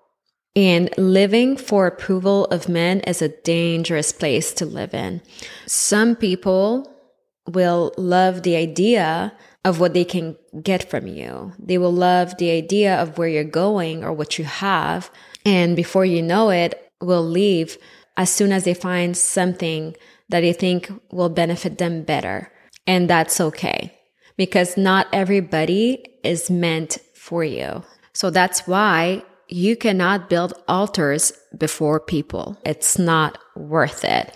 And 0.55 0.89
living 0.97 1.57
for 1.57 1.87
approval 1.87 2.45
of 2.45 2.69
men 2.69 2.99
is 3.01 3.21
a 3.21 3.29
dangerous 3.29 4.11
place 4.11 4.53
to 4.55 4.65
live 4.65 4.93
in. 4.93 5.21
Some 5.65 6.15
people 6.15 6.98
will 7.47 7.93
love 7.97 8.43
the 8.43 8.55
idea 8.55 9.33
of 9.65 9.79
what 9.79 9.93
they 9.93 10.05
can 10.05 10.37
get 10.61 10.89
from 10.89 11.07
you. 11.07 11.53
They 11.59 11.77
will 11.77 11.91
love 11.91 12.37
the 12.37 12.51
idea 12.51 12.95
of 13.01 13.17
where 13.17 13.27
you're 13.27 13.43
going 13.43 14.03
or 14.03 14.13
what 14.13 14.37
you 14.37 14.45
have. 14.45 15.11
And 15.45 15.75
before 15.75 16.05
you 16.05 16.21
know 16.21 16.49
it, 16.49 16.91
will 17.01 17.23
leave 17.23 17.77
as 18.17 18.29
soon 18.29 18.51
as 18.51 18.65
they 18.65 18.73
find 18.73 19.15
something 19.15 19.95
that 20.29 20.41
they 20.41 20.53
think 20.53 20.91
will 21.11 21.29
benefit 21.29 21.77
them 21.77 22.03
better. 22.03 22.51
And 22.85 23.09
that's 23.09 23.39
okay 23.39 23.93
because 24.37 24.77
not 24.77 25.07
everybody 25.13 26.05
is 26.23 26.49
meant 26.49 26.97
for 27.13 27.43
you. 27.43 27.83
So 28.13 28.29
that's 28.29 28.67
why 28.67 29.23
you 29.47 29.75
cannot 29.75 30.29
build 30.29 30.53
altars 30.67 31.31
before 31.57 31.99
people. 31.99 32.57
It's 32.65 32.99
not 32.99 33.37
worth 33.55 34.03
it. 34.03 34.35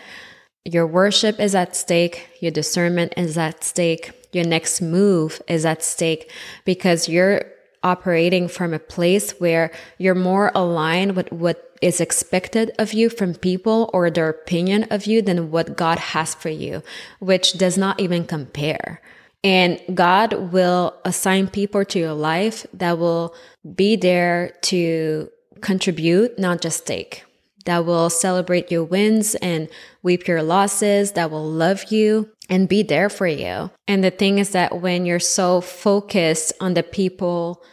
Your 0.66 0.88
worship 0.88 1.40
is 1.40 1.56
at 1.56 1.76
stake. 1.76 2.30
Your 2.40 2.52
discernment 2.52 3.14
is 3.18 3.38
at 3.38 3.64
stake. 3.64 4.12
Your 4.32 4.46
next 4.46 4.82
move 4.82 5.42
is 5.48 5.66
at 5.66 5.84
stake 5.84 6.32
because 6.64 7.10
you're 7.10 7.44
operating 7.84 8.48
from 8.48 8.74
a 8.74 8.80
place 8.80 9.32
where 9.42 9.72
you're 9.98 10.16
more 10.16 10.52
aligned 10.56 11.18
with 11.18 11.30
what 11.34 11.78
is 11.82 12.00
expected 12.00 12.72
of 12.80 12.94
you 12.94 13.10
from 13.10 13.36
people 13.36 13.90
or 13.94 14.10
their 14.10 14.30
opinion 14.30 14.84
of 14.90 15.06
you 15.06 15.22
than 15.22 15.52
what 15.52 15.76
God 15.76 16.00
has 16.00 16.34
for 16.34 16.50
you, 16.50 16.82
which 17.20 17.54
does 17.54 17.78
not 17.78 18.00
even 18.00 18.26
compare. 18.26 19.02
And 19.44 19.82
God 19.94 20.54
will 20.54 20.96
assign 21.04 21.50
people 21.50 21.84
to 21.84 22.00
your 22.00 22.14
life 22.14 22.66
that 22.74 22.98
will 22.98 23.36
be 23.76 23.98
there 23.98 24.54
to 24.62 25.30
contribute, 25.60 26.40
not 26.40 26.62
just 26.62 26.88
take 26.88 27.26
that 27.66 27.86
will 27.86 28.10
celebrate 28.10 28.72
your 28.72 28.84
wins 28.84 29.36
and 29.36 29.70
weep 30.02 30.28
your 30.28 30.44
losses, 30.44 31.14
that 31.14 31.32
will 31.32 31.50
love 31.50 31.92
you 31.92 32.30
and 32.50 32.70
be 32.70 32.84
there 32.84 33.10
for 33.10 33.28
you. 33.28 33.72
And 33.88 34.04
the 34.04 34.12
thing 34.12 34.38
is 34.38 34.52
that 34.52 34.82
when 34.82 35.06
you're 35.06 35.20
so 35.20 35.62
focused 35.62 36.54
on 36.60 36.74
the 36.74 36.84
people 36.84 37.64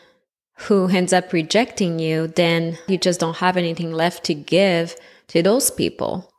who 0.59 0.89
ends 0.89 1.13
up 1.13 1.33
rejecting 1.33 1.99
you, 1.99 2.29
then 2.29 2.79
you 2.87 2.99
just 2.99 3.21
don't 3.21 3.39
have 3.39 3.57
anything 3.57 3.93
left 3.93 4.25
to 4.25 4.35
give 4.35 4.95
to 5.29 5.43
those 5.43 5.71
people. 5.71 6.31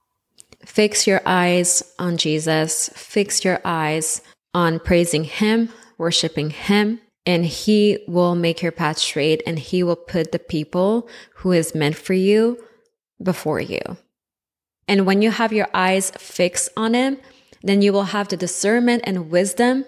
Fix 0.65 1.07
your 1.07 1.21
eyes 1.25 1.81
on 1.97 2.17
Jesus, 2.17 2.89
fix 2.95 3.43
your 3.43 3.59
eyes 3.65 4.21
on 4.53 4.79
praising 4.79 5.23
Him, 5.23 5.69
worshiping 5.97 6.51
Him, 6.51 6.99
and 7.25 7.45
He 7.45 8.03
will 8.07 8.35
make 8.35 8.61
your 8.61 8.71
path 8.71 8.99
straight 8.99 9.41
and 9.47 9.57
He 9.57 9.81
will 9.81 9.95
put 9.95 10.31
the 10.31 10.39
people 10.39 11.09
who 11.37 11.51
is 11.51 11.73
meant 11.73 11.95
for 11.95 12.13
you 12.13 12.63
before 13.21 13.59
you. 13.59 13.81
And 14.87 15.05
when 15.05 15.21
you 15.21 15.31
have 15.31 15.53
your 15.53 15.67
eyes 15.73 16.11
fixed 16.11 16.69
on 16.75 16.93
Him, 16.93 17.17
then 17.63 17.81
you 17.81 17.93
will 17.93 18.05
have 18.05 18.27
the 18.27 18.37
discernment 18.37 19.03
and 19.05 19.29
wisdom 19.29 19.85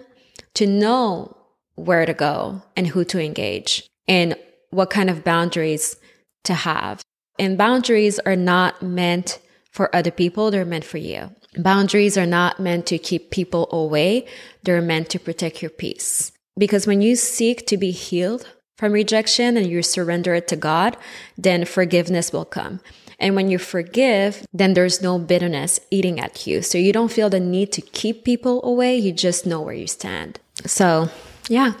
to 0.54 0.66
know 0.66 1.36
where 1.74 2.06
to 2.06 2.14
go 2.14 2.62
and 2.76 2.86
who 2.88 3.04
to 3.04 3.20
engage 3.20 3.86
and 4.06 4.36
what 4.70 4.90
kind 4.90 5.10
of 5.10 5.24
boundaries 5.24 5.96
to 6.44 6.54
have. 6.54 7.02
And 7.38 7.58
boundaries 7.58 8.18
are 8.20 8.36
not 8.36 8.82
meant 8.82 9.40
for 9.70 9.94
other 9.94 10.12
people, 10.12 10.50
they're 10.50 10.64
meant 10.64 10.84
for 10.84 10.98
you. 10.98 11.30
Boundaries 11.56 12.16
are 12.16 12.26
not 12.26 12.60
meant 12.60 12.86
to 12.86 12.98
keep 12.98 13.30
people 13.30 13.68
away, 13.72 14.26
they're 14.62 14.82
meant 14.82 15.10
to 15.10 15.18
protect 15.18 15.62
your 15.62 15.70
peace. 15.70 16.32
Because 16.56 16.86
when 16.86 17.02
you 17.02 17.16
seek 17.16 17.66
to 17.66 17.76
be 17.76 17.90
healed 17.90 18.48
from 18.78 18.92
rejection 18.92 19.56
and 19.56 19.66
you 19.66 19.82
surrender 19.82 20.34
it 20.34 20.46
to 20.48 20.56
God, 20.56 20.96
then 21.36 21.64
forgiveness 21.64 22.32
will 22.32 22.44
come. 22.44 22.80
And 23.18 23.34
when 23.34 23.48
you 23.48 23.58
forgive, 23.58 24.46
then 24.52 24.74
there's 24.74 25.02
no 25.02 25.18
bitterness 25.18 25.80
eating 25.90 26.20
at 26.20 26.46
you. 26.46 26.62
So 26.62 26.78
you 26.78 26.92
don't 26.92 27.12
feel 27.12 27.30
the 27.30 27.40
need 27.40 27.72
to 27.72 27.80
keep 27.80 28.24
people 28.24 28.62
away. 28.64 28.96
You 28.96 29.12
just 29.12 29.46
know 29.46 29.60
where 29.60 29.74
you 29.74 29.86
stand. 29.86 30.40
So, 30.66 31.08
yeah. 31.48 31.74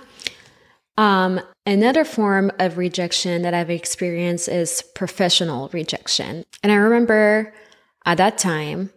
Um, 0.96 1.40
another 1.66 2.04
form 2.04 2.52
of 2.58 2.78
rejection 2.78 3.42
that 3.42 3.54
I've 3.54 3.70
experienced 3.70 4.48
is 4.48 4.82
professional 4.94 5.68
rejection. 5.72 6.44
And 6.62 6.70
I 6.70 6.76
remember 6.76 7.52
at 8.04 8.18
that 8.18 8.38
time, 8.38 8.90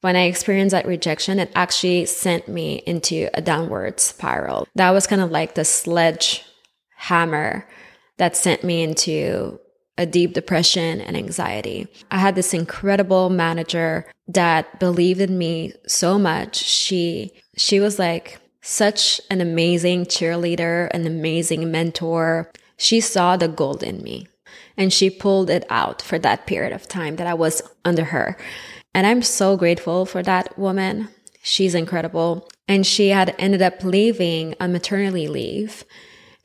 when 0.00 0.16
I 0.16 0.24
experienced 0.24 0.72
that 0.72 0.86
rejection, 0.86 1.38
it 1.38 1.50
actually 1.54 2.04
sent 2.06 2.46
me 2.46 2.82
into 2.86 3.30
a 3.32 3.40
downward 3.40 4.00
spiral. 4.00 4.68
That 4.74 4.90
was 4.90 5.06
kind 5.06 5.22
of 5.22 5.30
like 5.30 5.54
the 5.54 5.64
sledgehammer 5.64 7.66
that 8.18 8.36
sent 8.36 8.64
me 8.64 8.82
into 8.82 9.60
a 9.96 10.06
deep 10.06 10.32
depression 10.32 11.00
and 11.00 11.16
anxiety. 11.16 11.86
I 12.10 12.18
had 12.18 12.34
this 12.34 12.52
incredible 12.52 13.30
manager 13.30 14.10
that 14.28 14.80
believed 14.80 15.20
in 15.20 15.38
me 15.38 15.72
so 15.86 16.18
much. 16.18 16.56
She 16.56 17.32
she 17.56 17.78
was 17.78 17.98
like 17.98 18.40
such 18.60 19.20
an 19.30 19.40
amazing 19.40 20.06
cheerleader, 20.06 20.88
an 20.92 21.06
amazing 21.06 21.70
mentor. 21.70 22.50
She 22.76 23.00
saw 23.00 23.36
the 23.36 23.48
gold 23.48 23.82
in 23.82 24.02
me 24.02 24.26
and 24.76 24.92
she 24.92 25.10
pulled 25.10 25.50
it 25.50 25.64
out 25.70 26.02
for 26.02 26.18
that 26.18 26.46
period 26.46 26.72
of 26.72 26.88
time 26.88 27.16
that 27.16 27.26
I 27.26 27.34
was 27.34 27.62
under 27.84 28.04
her. 28.04 28.36
And 28.94 29.06
I'm 29.06 29.22
so 29.22 29.56
grateful 29.56 30.06
for 30.06 30.22
that 30.22 30.58
woman. 30.58 31.08
She's 31.42 31.74
incredible. 31.74 32.48
And 32.66 32.86
she 32.86 33.10
had 33.10 33.34
ended 33.38 33.62
up 33.62 33.84
leaving 33.84 34.54
on 34.60 34.72
maternity 34.72 35.28
leave. 35.28 35.84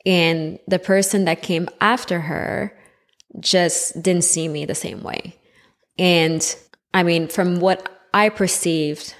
And 0.04 0.58
the 0.68 0.78
person 0.78 1.24
that 1.24 1.42
came 1.42 1.68
after 1.80 2.20
her 2.20 2.76
just 3.38 4.00
didn't 4.02 4.24
see 4.24 4.48
me 4.48 4.64
the 4.64 4.74
same 4.74 5.02
way. 5.02 5.36
And 5.98 6.56
I 6.92 7.02
mean, 7.02 7.28
from 7.28 7.60
what 7.60 7.88
I 8.12 8.28
perceived, 8.28 9.14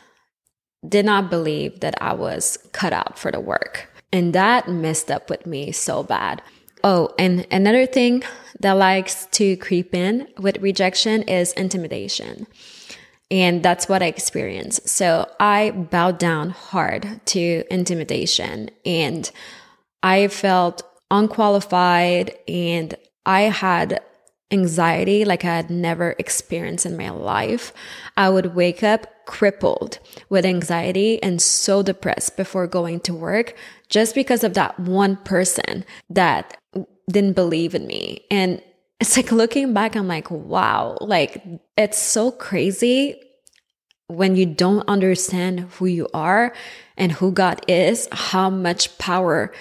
did 0.89 1.05
not 1.05 1.31
believe 1.31 1.81
that 1.81 2.01
I 2.01 2.15
was 2.15 2.59
cut 2.73 2.93
out 2.93 3.19
for 3.19 3.31
the 3.31 3.41
work. 3.41 3.89
And 4.13 4.35
that 4.35 4.69
messed 4.69 5.11
up 5.11 5.31
with 5.31 5.47
me 5.47 5.73
so 5.73 6.03
bad. 6.03 6.43
Oh, 6.83 7.15
and 7.19 7.47
another 7.51 7.87
thing 7.87 8.23
that 8.61 8.73
likes 8.73 9.27
to 9.33 9.57
creep 9.59 9.95
in 9.95 10.27
with 10.39 10.59
rejection 10.59 11.23
is 11.23 11.53
intimidation. 11.53 12.47
And 13.31 13.63
that's 13.63 13.89
what 13.89 14.03
I 14.03 14.07
experienced. 14.07 14.89
So 14.89 15.31
I 15.39 15.71
bowed 15.71 16.19
down 16.19 16.51
hard 16.51 17.21
to 17.27 17.65
intimidation 17.71 18.71
and 18.85 19.31
I 20.03 20.29
felt 20.29 20.83
unqualified 21.11 22.35
and 22.49 22.95
I 23.27 23.43
had 23.43 24.01
anxiety 24.51 25.25
like 25.25 25.45
I 25.45 25.57
had 25.57 25.71
never 25.71 26.15
experienced 26.19 26.87
in 26.87 26.97
my 26.97 27.11
life. 27.11 27.73
I 28.17 28.29
would 28.29 28.55
wake 28.55 28.83
up 28.83 29.07
crippled 29.27 30.01
with 30.29 30.45
anxiety 30.45 31.23
and 31.23 31.41
so 31.41 31.83
depressed 31.83 32.37
before 32.37 32.67
going 32.67 33.01
to 33.01 33.15
work 33.15 33.55
just 33.89 34.15
because 34.15 34.43
of 34.43 34.55
that 34.55 34.79
one 34.81 35.17
person 35.19 35.85
that 36.09 36.57
didn't 37.11 37.35
believe 37.35 37.75
in 37.75 37.87
me. 37.87 38.25
And 38.31 38.61
it's 38.99 39.17
like 39.17 39.33
looking 39.33 39.73
back, 39.73 39.95
I'm 39.95 40.09
like, 40.09 40.31
wow, 40.31 40.99
like 41.01 41.43
it's 41.77 41.99
so 41.99 42.31
crazy 42.31 43.21
when 44.09 44.35
you 44.35 44.45
don't 44.45 44.89
understand 44.89 45.61
who 45.61 45.87
you 45.87 46.09
are 46.13 46.53
and 46.97 47.13
who 47.13 47.31
God 47.31 47.65
is, 47.69 48.09
how 48.11 48.51
much 48.51 48.99
power 48.99 49.53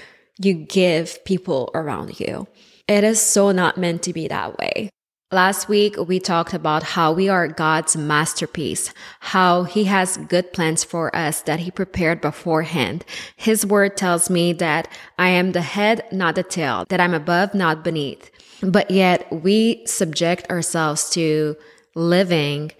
you 0.41 0.55
give 0.55 1.23
people 1.25 1.69
around 1.75 2.19
you. 2.19 2.47
It 2.89 3.03
is 3.03 3.21
so 3.21 3.51
not 3.51 3.77
meant 3.77 4.01
to 4.03 4.13
be 4.13 4.27
that 4.29 4.57
way. 4.57 4.89
Last 5.31 5.69
week, 5.69 5.95
we 5.95 6.19
talked 6.19 6.55
about 6.55 6.81
how 6.81 7.13
we 7.13 7.29
are 7.29 7.47
God's 7.47 7.95
masterpiece, 7.95 8.91
how 9.19 9.61
he 9.61 9.83
has 9.83 10.17
good 10.17 10.51
plans 10.53 10.83
for 10.83 11.15
us 11.15 11.41
that 11.41 11.59
he 11.59 11.69
prepared 11.69 12.19
beforehand. 12.19 13.05
His 13.35 13.63
word 13.63 13.95
tells 13.95 14.31
me 14.31 14.53
that 14.53 14.87
I 15.19 15.29
am 15.29 15.51
the 15.51 15.61
head, 15.61 16.03
not 16.11 16.33
the 16.33 16.41
tail, 16.41 16.85
that 16.89 16.99
I'm 16.99 17.13
above, 17.13 17.53
not 17.53 17.83
beneath. 17.83 18.31
But 18.63 18.89
yet 18.89 19.31
we 19.31 19.85
subject 19.85 20.49
ourselves 20.49 21.11
to 21.11 21.57
living 21.93 22.71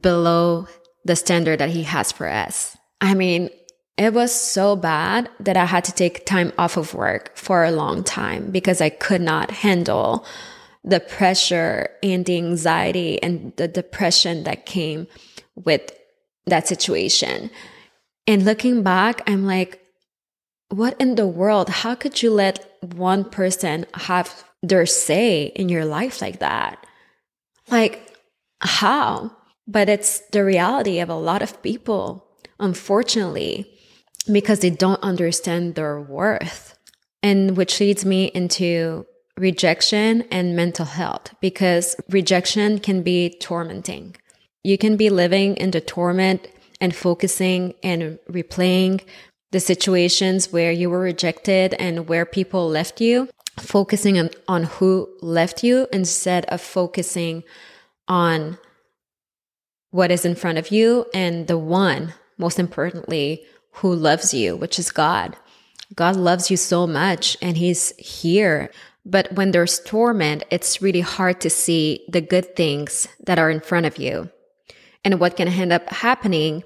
below 0.00 0.66
the 1.04 1.14
standard 1.14 1.60
that 1.60 1.70
he 1.70 1.84
has 1.84 2.10
for 2.10 2.28
us. 2.28 2.76
I 3.00 3.14
mean, 3.14 3.50
it 3.96 4.12
was 4.12 4.34
so 4.34 4.74
bad 4.74 5.28
that 5.38 5.56
I 5.56 5.66
had 5.66 5.84
to 5.84 5.92
take 5.92 6.26
time 6.26 6.52
off 6.58 6.76
of 6.76 6.94
work 6.94 7.36
for 7.36 7.64
a 7.64 7.70
long 7.70 8.02
time 8.02 8.50
because 8.50 8.80
I 8.80 8.88
could 8.88 9.20
not 9.20 9.50
handle 9.50 10.26
the 10.82 11.00
pressure 11.00 11.88
and 12.02 12.26
the 12.26 12.36
anxiety 12.36 13.22
and 13.22 13.54
the 13.56 13.68
depression 13.68 14.44
that 14.44 14.66
came 14.66 15.06
with 15.54 15.92
that 16.46 16.66
situation. 16.66 17.50
And 18.26 18.44
looking 18.44 18.82
back, 18.82 19.22
I'm 19.26 19.46
like, 19.46 19.80
what 20.68 21.00
in 21.00 21.14
the 21.14 21.26
world? 21.26 21.68
How 21.68 21.94
could 21.94 22.22
you 22.22 22.32
let 22.32 22.66
one 22.80 23.24
person 23.24 23.86
have 23.94 24.44
their 24.62 24.86
say 24.86 25.44
in 25.54 25.68
your 25.68 25.84
life 25.84 26.20
like 26.20 26.40
that? 26.40 26.84
Like, 27.70 28.16
how? 28.60 29.30
But 29.66 29.88
it's 29.88 30.20
the 30.32 30.44
reality 30.44 30.98
of 30.98 31.08
a 31.08 31.14
lot 31.14 31.42
of 31.42 31.62
people, 31.62 32.26
unfortunately, 32.58 33.73
because 34.30 34.60
they 34.60 34.70
don't 34.70 35.02
understand 35.02 35.74
their 35.74 36.00
worth. 36.00 36.78
And 37.22 37.56
which 37.56 37.80
leads 37.80 38.04
me 38.04 38.26
into 38.26 39.06
rejection 39.36 40.22
and 40.30 40.54
mental 40.54 40.86
health 40.86 41.34
because 41.40 41.96
rejection 42.08 42.78
can 42.78 43.02
be 43.02 43.36
tormenting. 43.40 44.16
You 44.62 44.78
can 44.78 44.96
be 44.96 45.10
living 45.10 45.56
in 45.56 45.70
the 45.70 45.80
torment 45.80 46.48
and 46.80 46.94
focusing 46.94 47.74
and 47.82 48.18
replaying 48.30 49.02
the 49.52 49.60
situations 49.60 50.52
where 50.52 50.72
you 50.72 50.90
were 50.90 51.00
rejected 51.00 51.74
and 51.74 52.08
where 52.08 52.26
people 52.26 52.68
left 52.68 53.00
you, 53.00 53.28
focusing 53.58 54.18
on, 54.18 54.30
on 54.48 54.64
who 54.64 55.08
left 55.20 55.62
you 55.62 55.86
instead 55.92 56.44
of 56.46 56.60
focusing 56.60 57.44
on 58.08 58.58
what 59.90 60.10
is 60.10 60.24
in 60.24 60.34
front 60.34 60.58
of 60.58 60.72
you 60.72 61.06
and 61.14 61.46
the 61.46 61.56
one, 61.58 62.12
most 62.36 62.58
importantly, 62.58 63.46
who 63.74 63.94
loves 63.94 64.32
you, 64.34 64.56
which 64.56 64.78
is 64.78 64.90
God. 64.90 65.36
God 65.94 66.16
loves 66.16 66.50
you 66.50 66.56
so 66.56 66.86
much 66.86 67.36
and 67.42 67.56
He's 67.56 67.92
here. 67.96 68.70
But 69.04 69.32
when 69.32 69.50
there's 69.50 69.80
torment, 69.80 70.44
it's 70.50 70.80
really 70.80 71.00
hard 71.00 71.40
to 71.42 71.50
see 71.50 72.04
the 72.08 72.20
good 72.20 72.56
things 72.56 73.06
that 73.26 73.38
are 73.38 73.50
in 73.50 73.60
front 73.60 73.86
of 73.86 73.98
you. 73.98 74.30
And 75.04 75.20
what 75.20 75.36
can 75.36 75.48
end 75.48 75.72
up 75.72 75.88
happening 75.90 76.62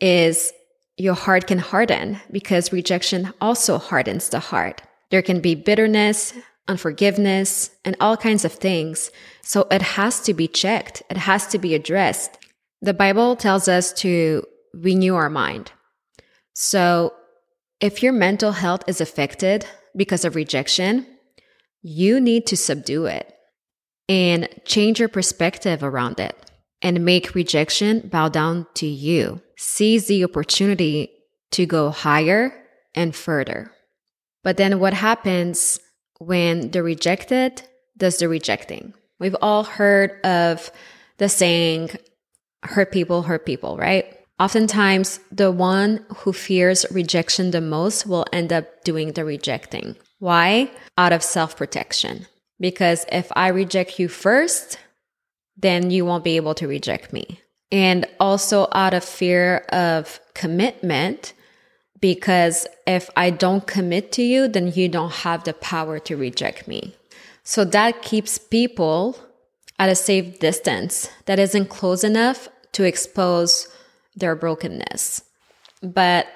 is 0.00 0.52
your 0.96 1.14
heart 1.14 1.46
can 1.46 1.58
harden 1.58 2.20
because 2.30 2.72
rejection 2.72 3.32
also 3.40 3.78
hardens 3.78 4.30
the 4.30 4.40
heart. 4.40 4.82
There 5.10 5.22
can 5.22 5.40
be 5.40 5.54
bitterness, 5.54 6.32
unforgiveness, 6.68 7.70
and 7.84 7.96
all 8.00 8.16
kinds 8.16 8.44
of 8.44 8.52
things. 8.52 9.10
So 9.42 9.66
it 9.70 9.82
has 9.82 10.20
to 10.20 10.32
be 10.32 10.48
checked. 10.48 11.02
It 11.10 11.18
has 11.18 11.46
to 11.48 11.58
be 11.58 11.74
addressed. 11.74 12.38
The 12.80 12.94
Bible 12.94 13.36
tells 13.36 13.68
us 13.68 13.92
to 13.94 14.44
renew 14.72 15.14
our 15.14 15.30
mind. 15.30 15.72
So 16.54 17.14
if 17.80 18.02
your 18.02 18.12
mental 18.12 18.52
health 18.52 18.82
is 18.86 19.00
affected 19.00 19.66
because 19.96 20.24
of 20.24 20.34
rejection, 20.34 21.06
you 21.82 22.20
need 22.20 22.46
to 22.46 22.56
subdue 22.56 23.06
it 23.06 23.34
and 24.08 24.48
change 24.64 25.00
your 25.00 25.08
perspective 25.08 25.82
around 25.82 26.20
it 26.20 26.50
and 26.80 27.04
make 27.04 27.34
rejection 27.34 28.08
bow 28.08 28.28
down 28.28 28.66
to 28.74 28.86
you. 28.86 29.40
Seize 29.56 30.06
the 30.06 30.24
opportunity 30.24 31.10
to 31.52 31.66
go 31.66 31.90
higher 31.90 32.52
and 32.94 33.14
further. 33.14 33.72
But 34.42 34.56
then 34.56 34.80
what 34.80 34.94
happens 34.94 35.78
when 36.18 36.70
the 36.70 36.82
rejected 36.82 37.62
does 37.96 38.18
the 38.18 38.28
rejecting? 38.28 38.94
We've 39.18 39.36
all 39.40 39.64
heard 39.64 40.20
of 40.24 40.70
the 41.18 41.28
saying, 41.28 41.90
hurt 42.64 42.90
people 42.90 43.22
hurt 43.22 43.46
people, 43.46 43.76
right? 43.76 44.18
Oftentimes, 44.42 45.20
the 45.30 45.52
one 45.52 46.04
who 46.16 46.32
fears 46.32 46.84
rejection 46.90 47.52
the 47.52 47.60
most 47.60 48.08
will 48.08 48.26
end 48.32 48.52
up 48.52 48.82
doing 48.82 49.12
the 49.12 49.24
rejecting. 49.24 49.94
Why? 50.18 50.68
Out 50.98 51.12
of 51.12 51.22
self 51.22 51.56
protection. 51.56 52.26
Because 52.58 53.06
if 53.12 53.30
I 53.36 53.46
reject 53.46 54.00
you 54.00 54.08
first, 54.08 54.78
then 55.56 55.92
you 55.92 56.04
won't 56.04 56.24
be 56.24 56.34
able 56.34 56.56
to 56.56 56.66
reject 56.66 57.12
me. 57.12 57.40
And 57.70 58.04
also 58.18 58.66
out 58.72 58.94
of 58.94 59.04
fear 59.04 59.58
of 59.68 60.18
commitment, 60.34 61.34
because 62.00 62.66
if 62.84 63.10
I 63.16 63.30
don't 63.30 63.64
commit 63.64 64.10
to 64.12 64.24
you, 64.24 64.48
then 64.48 64.72
you 64.72 64.88
don't 64.88 65.12
have 65.22 65.44
the 65.44 65.54
power 65.54 66.00
to 66.00 66.16
reject 66.16 66.66
me. 66.66 66.96
So 67.44 67.64
that 67.66 68.02
keeps 68.02 68.38
people 68.38 69.16
at 69.78 69.88
a 69.88 69.94
safe 69.94 70.40
distance 70.40 71.08
that 71.26 71.38
isn't 71.38 71.68
close 71.68 72.02
enough 72.02 72.48
to 72.72 72.82
expose 72.82 73.68
their 74.14 74.34
brokenness. 74.34 75.22
But 75.82 76.26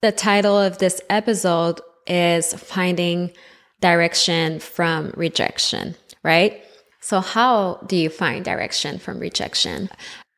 the 0.00 0.12
title 0.12 0.58
of 0.58 0.78
this 0.78 1.00
episode 1.10 1.80
is 2.06 2.54
finding 2.54 3.32
direction 3.80 4.58
from 4.58 5.12
rejection, 5.16 5.94
right? 6.22 6.62
So, 7.00 7.20
how 7.20 7.80
do 7.86 7.96
you 7.96 8.08
find 8.08 8.44
direction 8.44 8.98
from 8.98 9.18
rejection? 9.18 9.90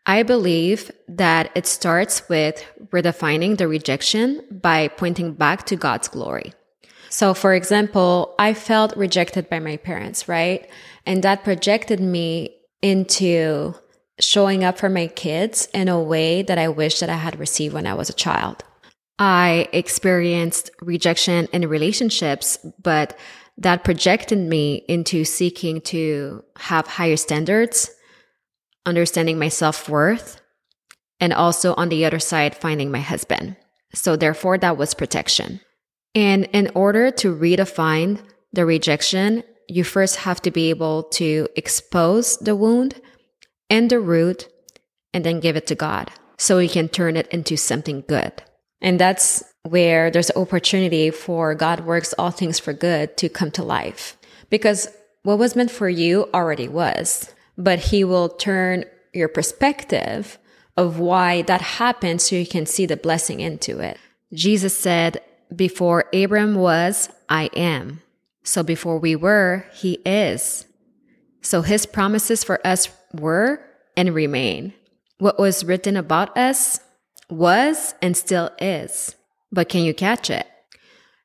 I 0.07 0.23
believe 0.23 0.91
that 1.09 1.51
it 1.55 1.67
starts 1.67 2.29
with 2.29 2.65
redefining 2.87 3.57
the 3.57 3.69
rejection 3.69 4.43
by 4.51 4.89
pointing 4.89 5.33
back 5.33 5.65
to 5.67 5.77
God's 5.77 6.09
glory. 6.09 6.53
So, 7.09 7.33
for 7.33 7.55
example, 7.55 8.35
I 8.39 8.55
felt 8.55 8.97
rejected 8.97 9.49
by 9.49 9.61
my 9.61 9.77
parents, 9.77 10.29
right? 10.29 10.69
And 11.07 11.23
that 11.23 11.45
projected 11.45 12.01
me 12.01 12.57
into 12.83 13.75
showing 14.21 14.63
up 14.65 14.79
for 14.79 14.89
my 14.89 15.09
kids 15.09 15.69
in 15.75 15.89
a 15.89 16.01
way 16.01 16.43
that 16.43 16.59
I 16.59 16.69
wish 16.69 17.01
that 17.01 17.11
I 17.11 17.17
had 17.17 17.39
received 17.39 17.75
when 17.75 17.87
I 17.87 17.95
was 17.95 18.09
a 18.09 18.15
child. 18.15 18.63
I 19.19 19.69
experienced 19.73 20.71
rejection 20.81 21.49
in 21.53 21.69
relationships, 21.69 22.59
but 22.83 23.17
that 23.59 23.85
projected 23.85 24.39
me 24.39 24.85
into 24.89 25.25
seeking 25.25 25.81
to 25.83 26.45
have 26.57 26.87
higher 26.87 27.17
standards, 27.17 27.91
understanding 28.85 29.39
my 29.39 29.49
self 29.49 29.89
worth, 29.89 30.41
and 31.21 31.33
also 31.33 31.75
on 31.75 31.89
the 31.89 32.05
other 32.05 32.19
side, 32.19 32.57
finding 32.57 32.91
my 32.91 33.01
husband. 33.01 33.57
So, 33.95 34.17
therefore, 34.17 34.59
that 34.59 34.77
was 34.77 34.95
protection. 34.95 35.61
And 36.17 36.45
in 36.47 36.71
order 36.75 37.11
to 37.13 37.35
redefine 37.35 38.21
the 38.53 38.67
rejection, 38.67 39.45
you 39.69 39.85
first 39.85 40.17
have 40.17 40.43
to 40.43 40.51
be 40.51 40.71
able 40.71 41.05
to 41.05 41.49
expose 41.57 42.37
the 42.39 42.57
wound 42.57 43.01
and 43.75 43.91
the 43.91 43.99
root 43.99 44.49
and 45.13 45.25
then 45.25 45.41
give 45.41 45.57
it 45.57 45.67
to 45.67 45.75
God 45.75 46.13
so 46.39 46.59
He 46.59 46.69
can 46.69 46.89
turn 46.89 47.17
it 47.17 47.27
into 47.29 47.57
something 47.57 48.05
good. 48.07 48.33
And 48.81 49.01
that's 49.01 49.43
where 49.65 50.11
there's 50.11 50.31
opportunity 50.37 51.11
for 51.11 51.55
God 51.57 51.81
works 51.85 52.15
all 52.17 52.31
things 52.31 52.61
for 52.61 52.73
good 52.73 53.17
to 53.17 53.29
come 53.29 53.51
to 53.53 53.65
life. 53.65 54.17
Because 54.49 54.89
what 55.25 55.41
was 55.41 55.57
meant 55.57 55.73
for 55.73 55.89
you 55.89 56.29
already 56.33 56.69
was, 56.69 57.35
but 57.59 57.91
He 57.91 58.05
will 58.05 58.29
turn 58.29 58.85
your 59.13 59.29
perspective 59.29 60.39
of 60.77 61.01
why 61.01 61.43
that 61.43 61.61
happened 61.61 62.21
so 62.21 62.37
you 62.37 62.47
can 62.47 62.67
see 62.67 62.87
the 62.87 62.97
blessing 62.97 63.41
into 63.41 63.81
it. 63.81 63.99
Jesus 64.33 64.77
said, 64.79 65.21
Before 65.55 66.05
Abram 66.13 66.55
was, 66.55 67.09
I 67.29 67.51
am. 67.57 68.03
So 68.45 68.63
before 68.63 68.99
we 68.99 69.17
were, 69.17 69.67
He 69.73 69.95
is. 70.07 70.67
So 71.43 71.63
His 71.63 71.87
promises 71.87 72.45
for 72.45 72.65
us 72.65 72.89
were 73.21 73.61
and 73.97 74.15
remain. 74.15 74.75
What 75.19 75.39
was 75.39 75.65
written 75.65 75.97
about 75.97 76.37
us 76.37 76.81
was 77.31 77.95
and 78.03 78.17
still 78.17 78.51
is. 78.61 79.17
But 79.53 79.69
can 79.69 79.85
you 79.85 79.95
catch 79.95 80.31
it? 80.31 80.47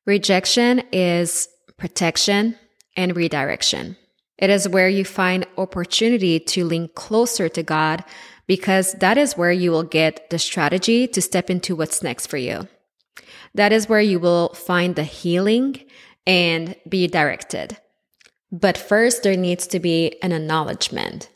Rejection 0.06 0.84
is 0.92 1.48
protection 1.78 2.56
and 2.96 3.16
redirection. 3.16 3.98
It 4.38 4.50
is 4.50 4.70
where 4.70 4.90
you 4.90 5.04
find 5.04 5.46
opportunity 5.58 6.40
to 6.40 6.66
link 6.66 6.96
closer 6.96 7.50
to 7.50 7.64
God 7.64 8.04
because 8.48 8.94
that 8.94 9.18
is 9.18 9.38
where 9.38 9.52
you 9.52 9.72
will 9.72 9.84
get 9.84 10.30
the 10.30 10.40
strategy 10.40 11.08
to 11.08 11.22
step 11.22 11.50
into 11.50 11.76
what's 11.76 12.02
next 12.02 12.28
for 12.28 12.38
you. 12.38 12.68
That 13.54 13.74
is 13.74 13.90
where 13.90 14.02
you 14.02 14.20
will 14.20 14.54
find 14.54 14.96
the 14.96 15.04
healing 15.04 15.84
and 16.26 16.76
be 16.88 17.08
directed. 17.08 17.78
But 18.52 18.78
first, 18.78 19.24
there 19.24 19.38
needs 19.38 19.68
to 19.68 19.80
be 19.80 20.18
an 20.22 20.32
acknowledgement. 20.32 21.30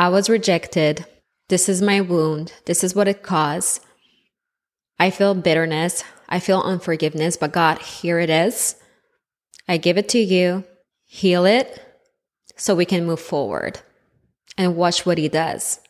I 0.00 0.08
was 0.08 0.30
rejected. 0.30 1.04
This 1.50 1.68
is 1.68 1.82
my 1.82 2.00
wound. 2.00 2.54
This 2.64 2.82
is 2.82 2.94
what 2.94 3.06
it 3.06 3.22
caused. 3.22 3.84
I 4.98 5.10
feel 5.10 5.34
bitterness. 5.34 6.04
I 6.26 6.40
feel 6.40 6.62
unforgiveness, 6.62 7.36
but 7.36 7.52
God, 7.52 7.80
here 7.80 8.18
it 8.18 8.30
is. 8.30 8.76
I 9.68 9.76
give 9.76 9.98
it 9.98 10.08
to 10.08 10.18
you. 10.18 10.64
Heal 11.04 11.44
it 11.44 11.84
so 12.56 12.74
we 12.74 12.86
can 12.86 13.04
move 13.04 13.20
forward 13.20 13.80
and 14.56 14.74
watch 14.74 15.04
what 15.04 15.18
He 15.18 15.28
does. 15.28 15.80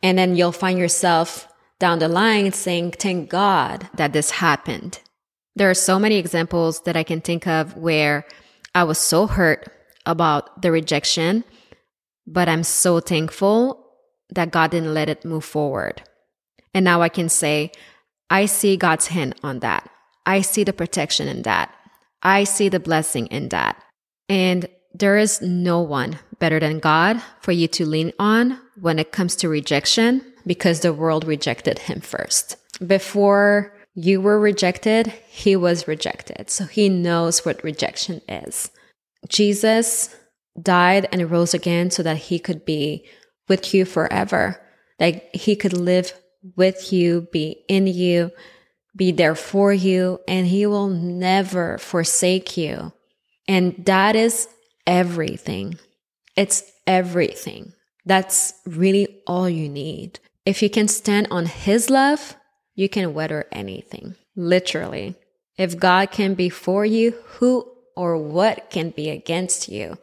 And 0.00 0.16
then 0.16 0.36
you'll 0.36 0.52
find 0.52 0.78
yourself 0.78 1.48
down 1.80 1.98
the 1.98 2.06
line 2.06 2.52
saying, 2.52 2.92
Thank 2.92 3.30
God 3.30 3.90
that 3.94 4.12
this 4.12 4.30
happened. 4.30 5.00
There 5.56 5.68
are 5.68 5.74
so 5.74 5.98
many 5.98 6.18
examples 6.18 6.82
that 6.82 6.96
I 6.96 7.02
can 7.02 7.20
think 7.20 7.48
of 7.48 7.76
where 7.76 8.28
I 8.76 8.84
was 8.84 8.98
so 8.98 9.26
hurt 9.26 9.66
about 10.06 10.62
the 10.62 10.70
rejection, 10.70 11.42
but 12.26 12.48
I'm 12.48 12.62
so 12.62 13.00
thankful 13.00 13.86
that 14.30 14.50
God 14.50 14.70
didn't 14.70 14.94
let 14.94 15.08
it 15.08 15.24
move 15.24 15.44
forward. 15.44 16.02
And 16.74 16.84
now 16.84 17.02
I 17.02 17.08
can 17.08 17.28
say, 17.28 17.72
I 18.28 18.46
see 18.46 18.76
God's 18.76 19.08
hand 19.08 19.34
on 19.42 19.60
that. 19.60 19.90
I 20.24 20.40
see 20.40 20.62
the 20.64 20.72
protection 20.72 21.26
in 21.26 21.42
that. 21.42 21.74
I 22.22 22.44
see 22.44 22.68
the 22.68 22.80
blessing 22.80 23.26
in 23.26 23.48
that. 23.48 23.82
And 24.28 24.68
there 24.94 25.16
is 25.16 25.40
no 25.40 25.80
one 25.80 26.18
better 26.38 26.60
than 26.60 26.78
God 26.78 27.22
for 27.40 27.52
you 27.52 27.68
to 27.68 27.86
lean 27.86 28.12
on 28.18 28.60
when 28.80 28.98
it 28.98 29.12
comes 29.12 29.36
to 29.36 29.48
rejection 29.48 30.24
because 30.46 30.80
the 30.80 30.92
world 30.92 31.24
rejected 31.24 31.78
him 31.78 32.00
first. 32.00 32.56
Before 32.86 33.74
you 33.94 34.20
were 34.20 34.38
rejected, 34.38 35.08
he 35.28 35.56
was 35.56 35.88
rejected. 35.88 36.50
So 36.50 36.64
he 36.64 36.88
knows 36.88 37.44
what 37.44 37.62
rejection 37.64 38.20
is. 38.28 38.70
Jesus 39.28 40.14
died 40.60 41.08
and 41.12 41.30
rose 41.30 41.54
again 41.54 41.90
so 41.90 42.02
that 42.02 42.16
he 42.16 42.38
could 42.38 42.64
be 42.64 43.06
with 43.48 43.74
you 43.74 43.84
forever, 43.84 44.60
that 44.98 45.34
he 45.34 45.56
could 45.56 45.72
live 45.72 46.12
with 46.56 46.92
you, 46.92 47.28
be 47.32 47.64
in 47.68 47.86
you, 47.86 48.30
be 48.96 49.12
there 49.12 49.34
for 49.34 49.72
you, 49.72 50.18
and 50.26 50.46
he 50.46 50.66
will 50.66 50.88
never 50.88 51.78
forsake 51.78 52.56
you. 52.56 52.92
And 53.46 53.84
that 53.86 54.16
is 54.16 54.48
everything. 54.86 55.78
It's 56.36 56.62
everything. 56.86 57.72
That's 58.06 58.54
really 58.66 59.22
all 59.26 59.48
you 59.48 59.68
need. 59.68 60.20
If 60.46 60.62
you 60.62 60.70
can 60.70 60.88
stand 60.88 61.28
on 61.30 61.46
his 61.46 61.90
love, 61.90 62.36
you 62.74 62.88
can 62.88 63.14
weather 63.14 63.46
anything. 63.52 64.16
Literally. 64.36 65.16
If 65.58 65.78
God 65.78 66.10
can 66.10 66.34
be 66.34 66.48
for 66.48 66.84
you, 66.84 67.12
who 67.26 67.70
or 67.96 68.16
what 68.16 68.70
can 68.70 68.90
be 68.90 69.10
against 69.10 69.68
you? 69.68 69.98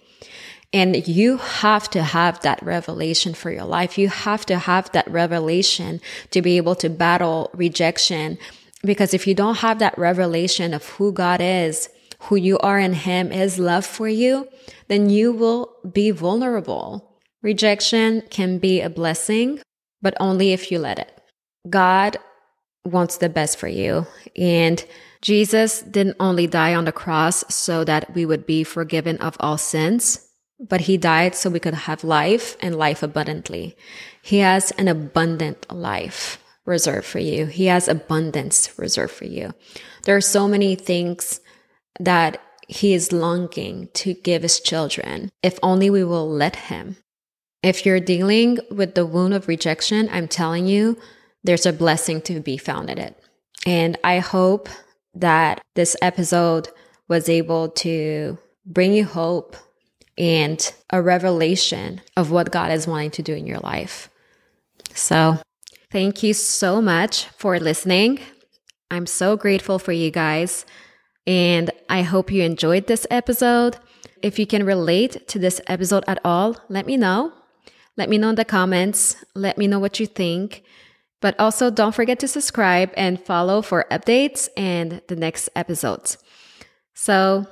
And 0.73 1.07
you 1.07 1.37
have 1.37 1.89
to 1.91 2.03
have 2.03 2.41
that 2.41 2.61
revelation 2.61 3.33
for 3.33 3.51
your 3.51 3.63
life. 3.63 3.97
You 3.97 4.09
have 4.09 4.45
to 4.47 4.57
have 4.57 4.91
that 4.91 5.09
revelation 5.09 6.01
to 6.31 6.41
be 6.41 6.57
able 6.57 6.75
to 6.75 6.89
battle 6.89 7.49
rejection. 7.53 8.37
Because 8.83 9.13
if 9.13 9.25
you 9.27 9.33
don't 9.33 9.59
have 9.59 9.79
that 9.79 9.97
revelation 9.97 10.73
of 10.73 10.85
who 10.85 11.13
God 11.13 11.39
is, 11.41 11.89
who 12.23 12.35
you 12.35 12.57
are 12.59 12.79
in 12.79 12.93
Him, 12.93 13.31
His 13.31 13.59
love 13.59 13.85
for 13.85 14.09
you, 14.09 14.47
then 14.87 15.09
you 15.09 15.31
will 15.31 15.73
be 15.89 16.11
vulnerable. 16.11 17.17
Rejection 17.41 18.23
can 18.29 18.57
be 18.57 18.81
a 18.81 18.89
blessing, 18.89 19.61
but 20.01 20.15
only 20.19 20.51
if 20.51 20.71
you 20.71 20.79
let 20.79 20.99
it. 20.99 21.21
God 21.69 22.17
wants 22.87 23.17
the 23.17 23.29
best 23.29 23.57
for 23.57 23.67
you. 23.67 24.07
And 24.35 24.83
Jesus 25.21 25.81
didn't 25.81 26.17
only 26.19 26.47
die 26.47 26.73
on 26.73 26.85
the 26.85 26.91
cross 26.91 27.43
so 27.53 27.83
that 27.83 28.13
we 28.13 28.25
would 28.25 28.45
be 28.45 28.63
forgiven 28.63 29.17
of 29.17 29.35
all 29.39 29.57
sins, 29.57 30.27
but 30.59 30.81
he 30.81 30.97
died 30.97 31.35
so 31.35 31.49
we 31.49 31.59
could 31.59 31.73
have 31.73 32.03
life 32.03 32.55
and 32.61 32.75
life 32.75 33.03
abundantly. 33.03 33.75
He 34.21 34.39
has 34.39 34.71
an 34.71 34.87
abundant 34.87 35.71
life 35.71 36.43
reserved 36.65 37.07
for 37.07 37.19
you. 37.19 37.45
He 37.45 37.65
has 37.65 37.87
abundance 37.87 38.77
reserved 38.77 39.13
for 39.13 39.25
you. 39.25 39.53
There 40.03 40.15
are 40.15 40.21
so 40.21 40.47
many 40.47 40.75
things 40.75 41.39
that 41.99 42.41
he 42.67 42.93
is 42.93 43.13
longing 43.13 43.89
to 43.93 44.13
give 44.13 44.43
his 44.43 44.59
children 44.59 45.29
if 45.41 45.57
only 45.63 45.89
we 45.89 46.03
will 46.03 46.29
let 46.29 46.55
him. 46.55 46.97
If 47.63 47.85
you're 47.85 47.99
dealing 47.99 48.59
with 48.69 48.93
the 48.93 49.05
wound 49.05 49.33
of 49.33 49.47
rejection, 49.47 50.09
I'm 50.11 50.27
telling 50.27 50.67
you, 50.67 50.97
there's 51.47 51.65
a 51.65 51.73
blessing 51.73 52.21
to 52.21 52.41
be 52.41 52.57
found 52.57 52.89
in 52.89 52.97
it. 52.99 53.17
And 53.65 53.97
I 54.03 54.19
hope 54.19 54.67
that 55.15 55.61
this 55.75 55.95
episode 56.01 56.67
was 57.07 57.29
able 57.29 57.69
to 57.69 58.37
bring 58.65 58.93
you 58.93 59.05
hope 59.05 59.55
and 60.17 60.73
a 60.89 61.01
revelation 61.01 62.01
of 62.17 62.31
what 62.31 62.51
God 62.51 62.71
is 62.71 62.85
wanting 62.85 63.11
to 63.11 63.23
do 63.23 63.33
in 63.33 63.47
your 63.47 63.59
life. 63.59 64.09
So, 64.93 65.39
thank 65.89 66.21
you 66.21 66.33
so 66.33 66.81
much 66.81 67.25
for 67.37 67.59
listening. 67.59 68.19
I'm 68.91 69.05
so 69.05 69.37
grateful 69.37 69.79
for 69.79 69.93
you 69.93 70.11
guys, 70.11 70.65
and 71.25 71.71
I 71.87 72.01
hope 72.01 72.31
you 72.31 72.43
enjoyed 72.43 72.87
this 72.87 73.07
episode. 73.09 73.77
If 74.21 74.37
you 74.37 74.45
can 74.45 74.65
relate 74.65 75.27
to 75.29 75.39
this 75.39 75.61
episode 75.67 76.03
at 76.07 76.19
all, 76.25 76.57
let 76.67 76.85
me 76.85 76.97
know. 76.97 77.31
Let 77.95 78.09
me 78.09 78.17
know 78.17 78.29
in 78.29 78.35
the 78.35 78.45
comments. 78.45 79.15
Let 79.33 79.57
me 79.57 79.67
know 79.67 79.79
what 79.79 79.99
you 79.99 80.07
think. 80.07 80.63
But 81.21 81.39
also, 81.39 81.71
don't 81.71 81.95
forget 81.95 82.19
to 82.19 82.27
subscribe 82.27 82.91
and 82.95 83.19
follow 83.19 83.61
for 83.61 83.85
updates 83.89 84.49
and 84.55 85.01
the 85.07 85.15
next 85.15 85.49
episodes. 85.55 86.17
So, 86.93 87.47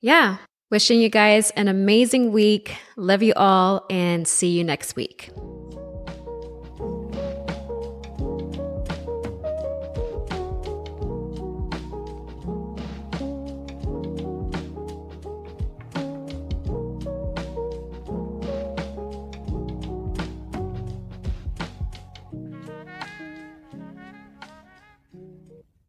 yeah, 0.00 0.38
Wishing 0.70 1.00
you 1.00 1.08
guys 1.08 1.50
an 1.56 1.66
amazing 1.66 2.30
week. 2.30 2.76
Love 2.96 3.24
you 3.24 3.32
all 3.34 3.84
and 3.90 4.26
see 4.26 4.56
you 4.56 4.62
next 4.62 4.94
week. 4.94 5.30